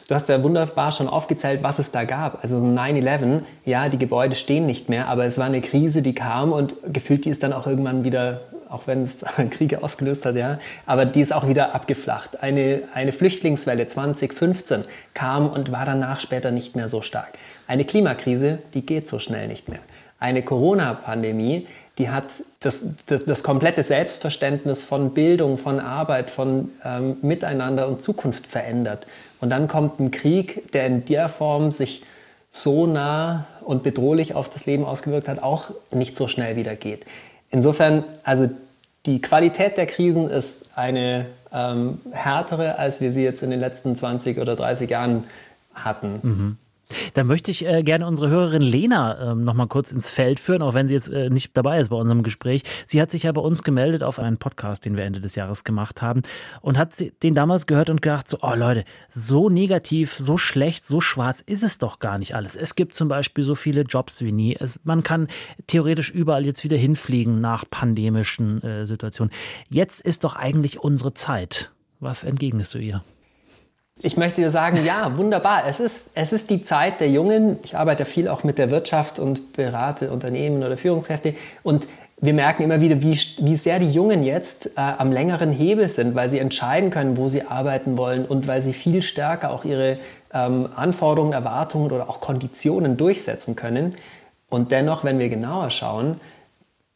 Du 0.07 0.13
hast 0.13 0.29
ja 0.29 0.43
wunderbar 0.43 0.91
schon 0.91 1.07
aufgezählt, 1.07 1.63
was 1.63 1.79
es 1.79 1.89
da 1.89 2.03
gab. 2.03 2.43
Also 2.43 2.57
9-11, 2.57 3.41
ja, 3.65 3.89
die 3.89 3.97
Gebäude 3.97 4.35
stehen 4.35 4.67
nicht 4.67 4.87
mehr, 4.87 5.07
aber 5.07 5.25
es 5.25 5.39
war 5.39 5.45
eine 5.45 5.61
Krise, 5.61 6.03
die 6.03 6.13
kam 6.13 6.51
und 6.51 6.75
gefühlt 6.93 7.25
die 7.25 7.31
ist 7.31 7.41
dann 7.41 7.53
auch 7.53 7.65
irgendwann 7.65 8.03
wieder, 8.03 8.41
auch 8.69 8.83
wenn 8.85 9.01
es 9.01 9.25
Kriege 9.49 9.81
ausgelöst 9.81 10.27
hat, 10.27 10.35
ja, 10.35 10.59
aber 10.85 11.05
die 11.05 11.21
ist 11.21 11.33
auch 11.33 11.47
wieder 11.47 11.73
abgeflacht. 11.73 12.43
Eine, 12.43 12.83
eine 12.93 13.13
Flüchtlingswelle 13.13 13.87
2015 13.87 14.83
kam 15.15 15.49
und 15.49 15.71
war 15.71 15.85
danach 15.85 16.19
später 16.19 16.51
nicht 16.51 16.75
mehr 16.75 16.87
so 16.87 17.01
stark. 17.01 17.33
Eine 17.65 17.83
Klimakrise, 17.83 18.59
die 18.75 18.85
geht 18.85 19.09
so 19.09 19.17
schnell 19.17 19.47
nicht 19.47 19.69
mehr. 19.69 19.79
Eine 20.19 20.43
Corona-Pandemie, 20.43 21.65
die 21.97 22.09
hat 22.09 22.43
das, 22.59 22.83
das, 23.05 23.23
das, 23.25 23.43
komplette 23.43 23.83
Selbstverständnis 23.83 24.83
von 24.83 25.13
Bildung, 25.13 25.57
von 25.57 25.79
Arbeit, 25.79 26.29
von 26.29 26.71
ähm, 26.83 27.17
Miteinander 27.21 27.87
und 27.87 28.01
Zukunft 28.01 28.47
verändert. 28.47 29.07
Und 29.39 29.49
dann 29.49 29.67
kommt 29.67 29.99
ein 29.99 30.11
Krieg, 30.11 30.71
der 30.73 30.87
in 30.87 31.05
der 31.05 31.29
Form 31.29 31.71
sich 31.71 32.03
so 32.51 32.85
nah 32.87 33.47
und 33.61 33.83
bedrohlich 33.83 34.35
auf 34.35 34.49
das 34.49 34.65
Leben 34.65 34.85
ausgewirkt 34.85 35.27
hat, 35.27 35.41
auch 35.41 35.71
nicht 35.91 36.15
so 36.17 36.27
schnell 36.27 36.55
wieder 36.55 36.75
geht. 36.75 37.05
Insofern, 37.49 38.03
also 38.23 38.49
die 39.05 39.21
Qualität 39.21 39.77
der 39.77 39.85
Krisen 39.85 40.29
ist 40.29 40.71
eine 40.75 41.27
ähm, 41.53 41.99
härtere, 42.11 42.77
als 42.79 43.01
wir 43.01 43.11
sie 43.11 43.23
jetzt 43.23 43.43
in 43.43 43.51
den 43.51 43.59
letzten 43.59 43.95
20 43.95 44.39
oder 44.39 44.55
30 44.55 44.89
Jahren 44.89 45.25
hatten. 45.73 46.19
Mhm. 46.23 46.57
Dann 47.13 47.27
möchte 47.27 47.51
ich 47.51 47.65
äh, 47.65 47.83
gerne 47.83 48.07
unsere 48.07 48.29
Hörerin 48.29 48.61
Lena 48.61 49.31
ähm, 49.31 49.43
noch 49.43 49.53
mal 49.53 49.67
kurz 49.67 49.91
ins 49.91 50.09
Feld 50.09 50.39
führen, 50.39 50.61
auch 50.61 50.73
wenn 50.73 50.87
sie 50.87 50.93
jetzt 50.93 51.09
äh, 51.09 51.29
nicht 51.29 51.55
dabei 51.57 51.79
ist 51.79 51.89
bei 51.89 51.95
unserem 51.95 52.23
Gespräch. 52.23 52.63
Sie 52.85 53.01
hat 53.01 53.11
sich 53.11 53.23
ja 53.23 53.31
bei 53.31 53.41
uns 53.41 53.63
gemeldet 53.63 54.03
auf 54.03 54.19
einen 54.19 54.37
Podcast, 54.37 54.85
den 54.85 54.97
wir 54.97 55.05
Ende 55.05 55.19
des 55.19 55.35
Jahres 55.35 55.63
gemacht 55.63 56.01
haben 56.01 56.21
und 56.61 56.77
hat 56.77 56.95
den 57.23 57.33
damals 57.33 57.65
gehört 57.65 57.89
und 57.89 58.01
gedacht 58.01 58.29
so, 58.29 58.37
oh 58.41 58.53
Leute, 58.55 58.85
so 59.09 59.49
negativ, 59.49 60.13
so 60.13 60.37
schlecht, 60.37 60.85
so 60.85 61.01
schwarz 61.01 61.41
ist 61.45 61.63
es 61.63 61.77
doch 61.77 61.99
gar 61.99 62.17
nicht 62.17 62.35
alles. 62.35 62.55
Es 62.55 62.75
gibt 62.75 62.93
zum 62.93 63.07
Beispiel 63.07 63.43
so 63.43 63.55
viele 63.55 63.81
Jobs 63.81 64.21
wie 64.21 64.31
nie. 64.31 64.55
Es, 64.59 64.79
man 64.83 65.03
kann 65.03 65.27
theoretisch 65.67 66.11
überall 66.11 66.45
jetzt 66.45 66.63
wieder 66.63 66.77
hinfliegen 66.77 67.39
nach 67.39 67.65
pandemischen 67.69 68.61
äh, 68.63 68.85
Situationen. 68.85 69.33
Jetzt 69.69 70.01
ist 70.01 70.23
doch 70.23 70.35
eigentlich 70.35 70.79
unsere 70.79 71.13
Zeit. 71.13 71.71
Was 71.99 72.23
entgegnest 72.23 72.73
du 72.73 72.77
ihr? 72.79 73.03
Ich 74.01 74.17
möchte 74.17 74.41
dir 74.41 74.51
sagen, 74.51 74.85
ja, 74.85 75.17
wunderbar. 75.17 75.63
Es 75.67 75.79
ist, 75.79 76.11
es 76.15 76.33
ist 76.33 76.49
die 76.49 76.63
Zeit 76.63 76.99
der 76.99 77.09
Jungen. 77.09 77.59
Ich 77.63 77.77
arbeite 77.77 78.05
viel 78.05 78.27
auch 78.27 78.43
mit 78.43 78.57
der 78.57 78.69
Wirtschaft 78.69 79.19
und 79.19 79.53
berate 79.53 80.11
Unternehmen 80.11 80.63
oder 80.63 80.75
Führungskräfte. 80.75 81.33
Und 81.63 81.87
wir 82.19 82.33
merken 82.33 82.63
immer 82.63 82.81
wieder, 82.81 83.01
wie, 83.01 83.17
wie 83.39 83.55
sehr 83.55 83.79
die 83.79 83.89
Jungen 83.89 84.23
jetzt 84.23 84.67
äh, 84.77 84.81
am 84.81 85.11
längeren 85.11 85.51
Hebel 85.51 85.87
sind, 85.87 86.13
weil 86.13 86.29
sie 86.29 86.39
entscheiden 86.39 86.89
können, 86.89 87.17
wo 87.17 87.29
sie 87.29 87.43
arbeiten 87.43 87.97
wollen 87.97 88.25
und 88.25 88.47
weil 88.47 88.61
sie 88.61 88.73
viel 88.73 89.01
stärker 89.01 89.51
auch 89.51 89.63
ihre 89.63 89.97
ähm, 90.33 90.69
Anforderungen, 90.75 91.33
Erwartungen 91.33 91.91
oder 91.91 92.09
auch 92.09 92.19
Konditionen 92.19 92.97
durchsetzen 92.97 93.55
können. 93.55 93.95
Und 94.49 94.71
dennoch, 94.71 95.03
wenn 95.03 95.19
wir 95.19 95.29
genauer 95.29 95.71
schauen, 95.71 96.19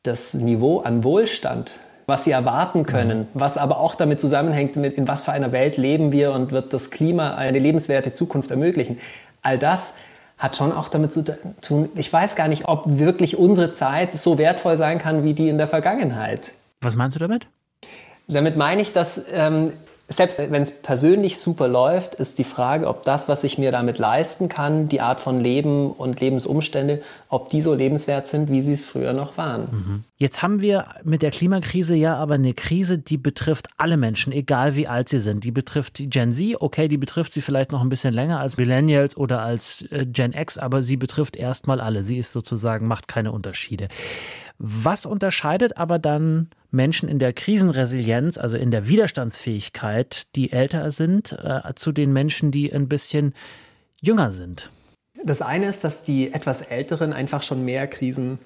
das 0.04 0.34
Niveau 0.34 0.82
an 0.82 1.04
Wohlstand 1.04 1.80
was 2.10 2.26
sie 2.26 2.32
erwarten 2.32 2.86
können, 2.86 3.20
mhm. 3.20 3.28
was 3.34 3.58
aber 3.58 3.80
auch 3.80 3.96
damit 3.96 4.20
zusammenhängt, 4.20 4.76
mit 4.76 4.96
in 4.96 5.08
was 5.08 5.24
für 5.24 5.32
einer 5.32 5.52
Welt 5.54 5.78
leben 5.78 6.12
wir 6.12 6.34
und 6.34 6.52
wird 6.52 6.74
das 6.74 6.92
Klima 6.92 7.36
eine 7.36 7.60
lebenswerte 7.60 8.12
Zukunft 8.12 8.52
ermöglichen. 8.52 9.00
All 9.42 9.58
das 9.58 9.94
hat 10.38 10.56
schon 10.56 10.72
auch 10.72 10.90
damit 10.90 11.14
zu 11.14 11.24
tun, 11.62 11.90
ich 11.96 12.12
weiß 12.12 12.36
gar 12.36 12.48
nicht, 12.48 12.68
ob 12.68 12.84
wirklich 12.86 13.38
unsere 13.38 13.74
Zeit 13.74 14.14
so 14.14 14.38
wertvoll 14.38 14.78
sein 14.78 15.00
kann 15.00 15.24
wie 15.24 15.34
die 15.34 15.50
in 15.50 15.58
der 15.58 15.68
Vergangenheit. 15.68 16.52
Was 16.82 16.96
meinst 16.96 17.16
du 17.16 17.20
damit? 17.20 17.48
Damit 18.28 18.58
meine 18.58 18.82
ich, 18.82 18.94
dass 18.94 19.22
ähm, 19.34 19.74
selbst 20.12 20.40
wenn 20.40 20.62
es 20.62 20.72
persönlich 20.72 21.38
super 21.38 21.68
läuft, 21.68 22.16
ist 22.16 22.40
die 22.40 22.44
Frage, 22.44 22.88
ob 22.88 23.04
das, 23.04 23.28
was 23.28 23.44
ich 23.44 23.60
mir 23.60 23.72
damit 23.72 24.00
leisten 24.00 24.50
kann, 24.50 24.90
die 24.90 25.02
Art 25.02 25.22
von 25.22 25.40
Leben 25.40 25.92
und 25.92 26.20
Lebensumstände, 26.20 27.04
ob 27.30 27.50
die 27.50 27.62
so 27.62 27.76
lebenswert 27.76 28.26
sind, 28.26 28.50
wie 28.50 28.64
sie 28.64 28.74
es 28.74 28.86
früher 28.86 29.14
noch 29.14 29.38
waren. 29.38 29.62
Mhm. 29.72 30.04
Jetzt 30.18 30.42
haben 30.42 30.62
wir 30.62 30.86
mit 31.04 31.22
der 31.22 31.30
Klimakrise 31.30 31.94
ja 31.94 32.16
aber 32.18 32.34
eine 32.34 32.56
Krise, 32.56 32.98
die 32.98 33.18
betrifft 33.18 33.68
alle 33.78 33.98
Menschen, 33.98 34.34
egal 34.34 34.76
wie 34.76 34.88
alt 34.88 35.10
sie 35.10 35.20
sind. 35.20 35.44
Die 35.44 35.52
betrifft 35.52 36.00
die 36.00 36.10
Gen 36.10 36.34
Z, 36.34 36.60
okay, 36.60 36.88
die 36.88 36.98
betrifft 36.98 37.32
sie 37.34 37.42
vielleicht 37.42 37.72
noch 37.72 37.82
ein 37.82 37.90
bisschen 37.90 38.14
länger 38.14 38.40
als 38.40 38.58
Millennials 38.58 39.16
oder 39.16 39.44
als 39.44 39.86
äh, 39.92 40.08
Gen 40.08 40.34
X, 40.34 40.58
aber 40.58 40.82
sie 40.82 40.98
betrifft 40.98 41.38
erstmal 41.38 41.80
alle. 41.80 42.04
Sie 42.04 42.18
ist 42.18 42.32
sozusagen, 42.32 42.88
macht 42.88 43.08
keine 43.08 43.32
Unterschiede. 43.32 43.90
Was 44.60 45.06
unterscheidet 45.06 45.78
aber 45.78 46.00
dann 46.00 46.50
Menschen 46.70 47.08
in 47.10 47.18
der 47.18 47.34
Krisenresilienz, 47.34 48.38
also 48.38 48.58
in 48.58 48.72
der 48.72 48.88
Widerstandsfähigkeit, 48.88 50.28
die 50.36 50.52
älter 50.52 50.92
sind, 50.92 51.32
äh, 51.32 51.74
zu 51.76 51.94
den 51.94 52.12
Menschen, 52.12 52.52
die 52.52 52.72
ein 52.72 52.90
bisschen 52.90 53.34
jünger 54.02 54.32
sind? 54.32 54.70
Das 55.24 55.42
eine 55.42 55.68
ist, 55.68 55.84
dass 55.84 56.04
die 56.04 56.34
etwas 56.34 56.62
Älteren 56.62 57.14
einfach 57.14 57.42
schon 57.42 57.66
mehr 57.66 57.88
Krisen 57.88 58.38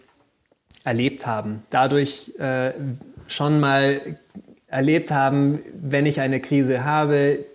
erlebt 0.84 1.26
haben. 1.26 1.64
Dadurch 1.72 2.32
äh, 2.38 2.72
schon 3.28 3.60
mal 3.60 4.18
erlebt 4.68 5.12
haben, 5.12 5.60
wenn 5.74 6.06
ich 6.06 6.20
eine 6.20 6.40
Krise 6.40 6.84
habe, 6.84 7.46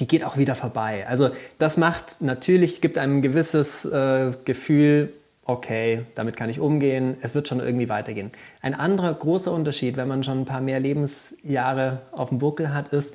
die 0.00 0.06
geht 0.06 0.24
auch 0.24 0.36
wieder 0.36 0.54
vorbei. 0.54 1.06
Also 1.06 1.30
das 1.58 1.76
macht 1.76 2.20
natürlich, 2.20 2.80
gibt 2.80 2.98
einem 2.98 3.18
ein 3.18 3.22
gewisses 3.22 3.84
äh, 3.84 4.32
Gefühl, 4.44 5.12
okay, 5.46 6.04
damit 6.14 6.36
kann 6.36 6.50
ich 6.50 6.58
umgehen, 6.58 7.16
es 7.20 7.34
wird 7.34 7.46
schon 7.48 7.60
irgendwie 7.60 7.88
weitergehen. 7.88 8.30
Ein 8.60 8.74
anderer 8.74 9.14
großer 9.14 9.52
Unterschied, 9.52 9.96
wenn 9.96 10.08
man 10.08 10.24
schon 10.24 10.40
ein 10.40 10.44
paar 10.44 10.60
mehr 10.60 10.80
Lebensjahre 10.80 12.02
auf 12.12 12.30
dem 12.30 12.38
Buckel 12.38 12.74
hat, 12.74 12.92
ist, 12.92 13.14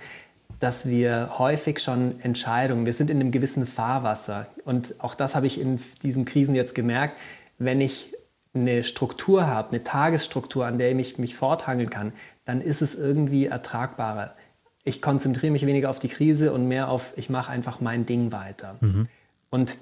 dass 0.59 0.87
wir 0.87 1.39
häufig 1.39 1.79
schon 1.79 2.21
Entscheidungen, 2.21 2.85
wir 2.85 2.93
sind 2.93 3.09
in 3.09 3.19
einem 3.19 3.31
gewissen 3.31 3.65
Fahrwasser. 3.65 4.47
Und 4.63 4.95
auch 4.99 5.15
das 5.15 5.35
habe 5.35 5.47
ich 5.47 5.59
in 5.59 5.79
diesen 6.03 6.23
Krisen 6.23 6.55
jetzt 6.55 6.75
gemerkt, 6.75 7.17
wenn 7.57 7.81
ich 7.81 8.13
eine 8.53 8.83
Struktur 8.83 9.47
habe, 9.47 9.69
eine 9.69 9.83
Tagesstruktur, 9.83 10.65
an 10.65 10.77
der 10.77 10.91
ich 10.97 11.17
mich 11.17 11.35
forthangeln 11.35 11.89
kann, 11.89 12.13
dann 12.45 12.61
ist 12.61 12.81
es 12.81 12.95
irgendwie 12.95 13.45
ertragbarer. 13.45 14.35
Ich 14.83 15.01
konzentriere 15.01 15.51
mich 15.51 15.65
weniger 15.65 15.89
auf 15.89 15.99
die 15.99 16.09
Krise 16.09 16.53
und 16.53 16.67
mehr 16.67 16.89
auf, 16.89 17.13
ich 17.15 17.29
mache 17.29 17.51
einfach 17.51 17.81
mein 17.81 18.05
Ding 18.05 18.31
weiter. 18.31 18.75
Mhm. 18.81 19.07
Und 19.49 19.77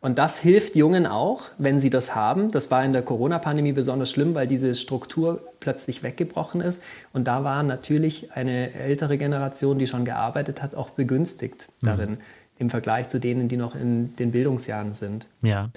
und 0.00 0.18
das 0.18 0.38
hilft 0.38 0.76
Jungen 0.76 1.06
auch, 1.06 1.42
wenn 1.58 1.80
sie 1.80 1.90
das 1.90 2.14
haben. 2.14 2.52
Das 2.52 2.70
war 2.70 2.84
in 2.84 2.92
der 2.92 3.02
Corona-Pandemie 3.02 3.72
besonders 3.72 4.10
schlimm, 4.10 4.34
weil 4.34 4.46
diese 4.46 4.76
Struktur 4.76 5.42
plötzlich 5.58 6.04
weggebrochen 6.04 6.60
ist. 6.60 6.84
Und 7.12 7.26
da 7.26 7.42
war 7.42 7.64
natürlich 7.64 8.30
eine 8.32 8.72
ältere 8.74 9.18
Generation, 9.18 9.78
die 9.78 9.88
schon 9.88 10.04
gearbeitet 10.04 10.62
hat, 10.62 10.76
auch 10.76 10.90
begünstigt 10.90 11.72
mhm. 11.80 11.86
darin 11.86 12.18
im 12.58 12.70
Vergleich 12.70 13.08
zu 13.08 13.18
denen, 13.18 13.48
die 13.48 13.56
noch 13.56 13.74
in 13.74 14.14
den 14.16 14.30
Bildungsjahren 14.30 14.94
sind. 14.94 15.26
Ja. 15.42 15.70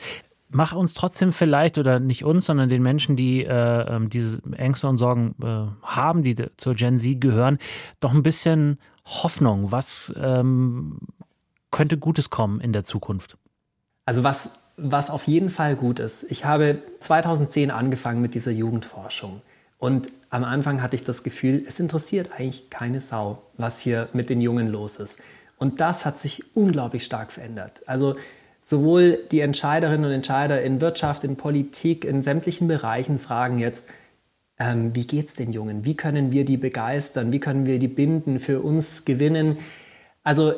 Mach 0.50 0.76
uns 0.76 0.94
trotzdem 0.94 1.34
vielleicht, 1.34 1.78
oder 1.78 2.00
nicht 2.00 2.24
uns, 2.24 2.46
sondern 2.46 2.70
den 2.70 2.82
Menschen, 2.84 3.16
die 3.16 3.44
äh, 3.44 3.96
ähm, 3.96 4.10
diese 4.10 4.42
Ängste 4.56 4.88
und 4.88 4.98
Sorgen 4.98 5.34
äh, 5.42 5.86
haben, 5.86 6.24
die 6.24 6.36
zur 6.58 6.76
Gen 6.76 7.00
Z 7.00 7.22
gehören, 7.22 7.58
doch 8.02 8.14
ein 8.14 8.22
bisschen 8.22 8.78
Hoffnung. 9.06 9.72
Was 9.72 10.14
ähm, 10.18 11.00
könnte 11.72 11.98
Gutes 11.98 12.30
kommen 12.30 12.60
in 12.60 12.74
der 12.74 12.84
Zukunft? 12.84 13.38
Also 14.12 14.26
was, 14.26 14.50
was 14.76 15.10
auf 15.10 15.26
jeden 15.26 15.50
Fall 15.50 15.78
gut 15.78 16.00
ist, 16.00 16.26
ich 16.30 16.44
habe 16.44 16.80
2010 17.00 17.72
angefangen 17.72 18.20
mit 18.20 18.36
dieser 18.36 18.52
Jugendforschung. 18.52 19.42
Und 19.78 20.10
am 20.30 20.44
Anfang 20.44 20.82
hatte 20.82 20.98
ich 20.98 21.06
das 21.06 21.24
Gefühl, 21.24 21.64
es 21.66 21.80
interessiert 21.80 22.32
eigentlich 22.38 22.70
keine 22.70 23.00
Sau, 23.00 23.42
was 23.56 23.80
hier 23.80 24.10
mit 24.12 24.30
den 24.30 24.42
Jungen 24.42 24.68
los 24.68 24.98
ist. 24.98 25.18
Und 25.58 25.80
das 25.80 26.04
hat 26.04 26.20
sich 26.20 26.44
unglaublich 26.58 27.06
stark 27.06 27.32
verändert. 27.32 27.84
Also 27.86 28.18
sowohl 28.64 29.18
die 29.32 29.40
Entscheiderinnen 29.40 30.04
und 30.08 30.12
Entscheider 30.12 30.62
in 30.62 30.82
Wirtschaft, 30.82 31.24
in 31.24 31.38
Politik, 31.38 32.04
in 32.04 32.22
sämtlichen 32.22 32.68
Bereichen 32.68 33.18
fragen 33.18 33.60
jetzt, 33.60 33.88
ähm, 34.60 34.94
wie 34.94 35.08
es 35.22 35.36
den 35.36 35.54
Jungen? 35.54 35.86
Wie 35.86 35.96
können 35.96 36.34
wir 36.34 36.44
die 36.44 36.58
begeistern? 36.58 37.32
Wie 37.32 37.40
können 37.40 37.66
wir 37.66 37.80
die 37.80 37.88
binden, 37.88 38.40
für 38.40 38.60
uns 38.60 39.06
gewinnen? 39.06 39.60
Also 40.22 40.56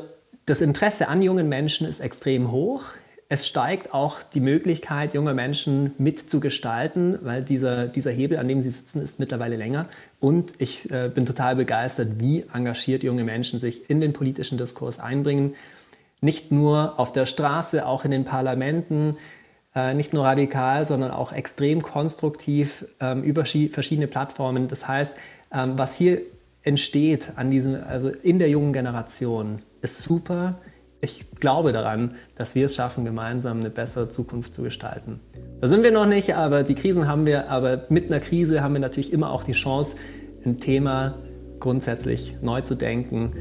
das 0.48 0.60
Interesse 0.60 1.08
an 1.08 1.22
jungen 1.22 1.50
Menschen 1.50 1.86
ist 1.86 2.00
extrem 2.00 2.50
hoch. 2.50 2.86
Es 3.34 3.48
steigt 3.48 3.96
auch 3.96 4.22
die 4.22 4.42
Möglichkeit, 4.42 5.16
junge 5.16 5.34
Menschen 5.34 5.96
mitzugestalten, 5.98 7.18
weil 7.24 7.42
dieser, 7.42 7.88
dieser 7.88 8.12
Hebel, 8.12 8.38
an 8.38 8.48
dem 8.48 8.62
sie 8.62 8.70
sitzen, 8.70 9.02
ist 9.02 9.18
mittlerweile 9.18 9.56
länger. 9.56 9.88
Und 10.20 10.54
ich 10.60 10.92
äh, 10.92 11.10
bin 11.12 11.26
total 11.26 11.56
begeistert, 11.56 12.20
wie 12.20 12.46
engagiert 12.54 13.02
junge 13.02 13.24
Menschen 13.24 13.60
sich 13.60 13.90
in 13.90 14.02
den 14.02 14.14
politischen 14.14 14.60
Diskurs 14.60 15.00
einbringen. 15.00 15.56
Nicht 16.22 16.52
nur 16.52 17.00
auf 17.00 17.12
der 17.12 17.26
Straße, 17.26 17.88
auch 17.88 18.06
in 18.06 18.12
den 18.12 18.24
Parlamenten, 18.24 19.18
äh, 19.74 19.96
nicht 19.96 20.14
nur 20.14 20.26
radikal, 20.26 20.86
sondern 20.86 21.10
auch 21.10 21.32
extrem 21.32 21.82
konstruktiv 21.82 22.86
ähm, 23.00 23.24
über 23.24 23.46
verschiedene 23.46 24.06
Plattformen. 24.06 24.68
Das 24.68 24.88
heißt, 24.88 25.16
ähm, 25.52 25.74
was 25.76 25.96
hier 25.96 26.22
entsteht 26.62 27.32
an 27.36 27.50
diesem, 27.50 27.84
also 27.84 28.10
in 28.10 28.38
der 28.38 28.52
jungen 28.52 28.74
Generation, 28.74 29.64
ist 29.82 30.02
super 30.02 30.60
ich 31.04 31.26
glaube 31.40 31.74
daran, 31.74 32.12
dass 32.36 32.56
wir 32.56 32.66
es 32.66 32.76
schaffen, 32.76 33.04
gemeinsam 33.04 33.60
eine 33.60 33.70
bessere 33.70 34.08
Zukunft 34.08 34.54
zu 34.54 34.64
gestalten. 34.64 35.20
Da 35.60 35.68
sind 35.68 35.84
wir 35.84 35.92
noch 35.92 36.06
nicht, 36.06 36.36
aber 36.36 36.64
die 36.64 36.76
Krisen 36.76 37.08
haben 37.08 37.26
wir. 37.26 37.50
Aber 37.50 37.84
mit 37.90 38.08
einer 38.08 38.22
Krise 38.22 38.64
haben 38.64 38.74
wir 38.74 38.80
natürlich 38.80 39.12
immer 39.12 39.32
auch 39.32 39.44
die 39.44 39.52
Chance, 39.52 39.98
ein 40.46 40.60
Thema 40.60 41.16
grundsätzlich 41.60 42.38
neu 42.42 42.62
zu 42.62 42.76
denken. 42.76 43.34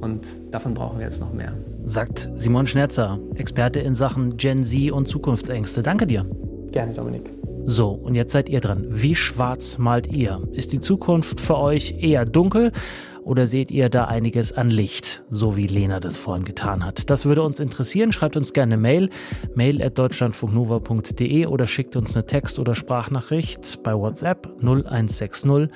Und 0.00 0.26
davon 0.50 0.74
brauchen 0.74 0.98
wir 0.98 1.06
jetzt 1.06 1.20
noch 1.20 1.32
mehr. 1.32 1.52
Sagt 1.86 2.28
Simon 2.36 2.66
Schnerzer, 2.66 3.18
Experte 3.36 3.78
in 3.78 3.94
Sachen 3.94 4.36
Gen 4.36 4.64
Z 4.64 4.90
und 4.90 5.06
Zukunftsängste. 5.06 5.82
Danke 5.82 6.06
dir. 6.06 6.26
Gerne, 6.72 6.94
Dominik. 6.94 7.30
So, 7.64 7.90
und 7.90 8.14
jetzt 8.14 8.32
seid 8.32 8.48
ihr 8.48 8.60
dran. 8.60 8.86
Wie 8.90 9.14
schwarz 9.14 9.78
malt 9.78 10.08
ihr? 10.08 10.42
Ist 10.52 10.72
die 10.72 10.80
Zukunft 10.80 11.40
für 11.40 11.56
euch 11.56 12.02
eher 12.02 12.26
dunkel? 12.26 12.72
Oder 13.24 13.46
seht 13.46 13.70
ihr 13.70 13.88
da 13.88 14.04
einiges 14.04 14.52
an 14.52 14.70
Licht, 14.70 15.24
so 15.30 15.56
wie 15.56 15.66
Lena 15.66 15.98
das 15.98 16.18
vorhin 16.18 16.44
getan 16.44 16.84
hat? 16.84 17.08
Das 17.10 17.24
würde 17.24 17.42
uns 17.42 17.58
interessieren. 17.58 18.12
Schreibt 18.12 18.36
uns 18.36 18.52
gerne 18.52 18.76
Mail, 18.76 19.10
mail 19.54 19.82
at 19.82 19.98
deutschlandfunknova.de 19.98 21.46
oder 21.46 21.66
schickt 21.66 21.96
uns 21.96 22.14
eine 22.14 22.26
Text- 22.26 22.58
oder 22.58 22.74
Sprachnachricht 22.74 23.82
bei 23.82 23.94
WhatsApp 23.94 24.46
0160 24.60 25.70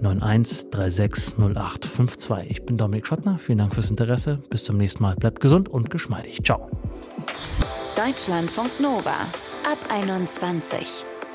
9136 0.00 1.38
0852. 1.38 2.50
Ich 2.50 2.64
bin 2.64 2.76
Dominik 2.76 3.06
Schottner. 3.06 3.38
Vielen 3.38 3.58
Dank 3.58 3.74
fürs 3.74 3.90
Interesse. 3.90 4.40
Bis 4.50 4.64
zum 4.64 4.76
nächsten 4.76 5.02
Mal. 5.02 5.14
Bleibt 5.16 5.40
gesund 5.40 5.68
und 5.68 5.90
geschmeidig. 5.90 6.40
Ciao. 6.44 6.68
Deutschlandfunk 7.96 8.80
Nova 8.80 9.26
ab 9.64 9.78
21. 9.90 11.04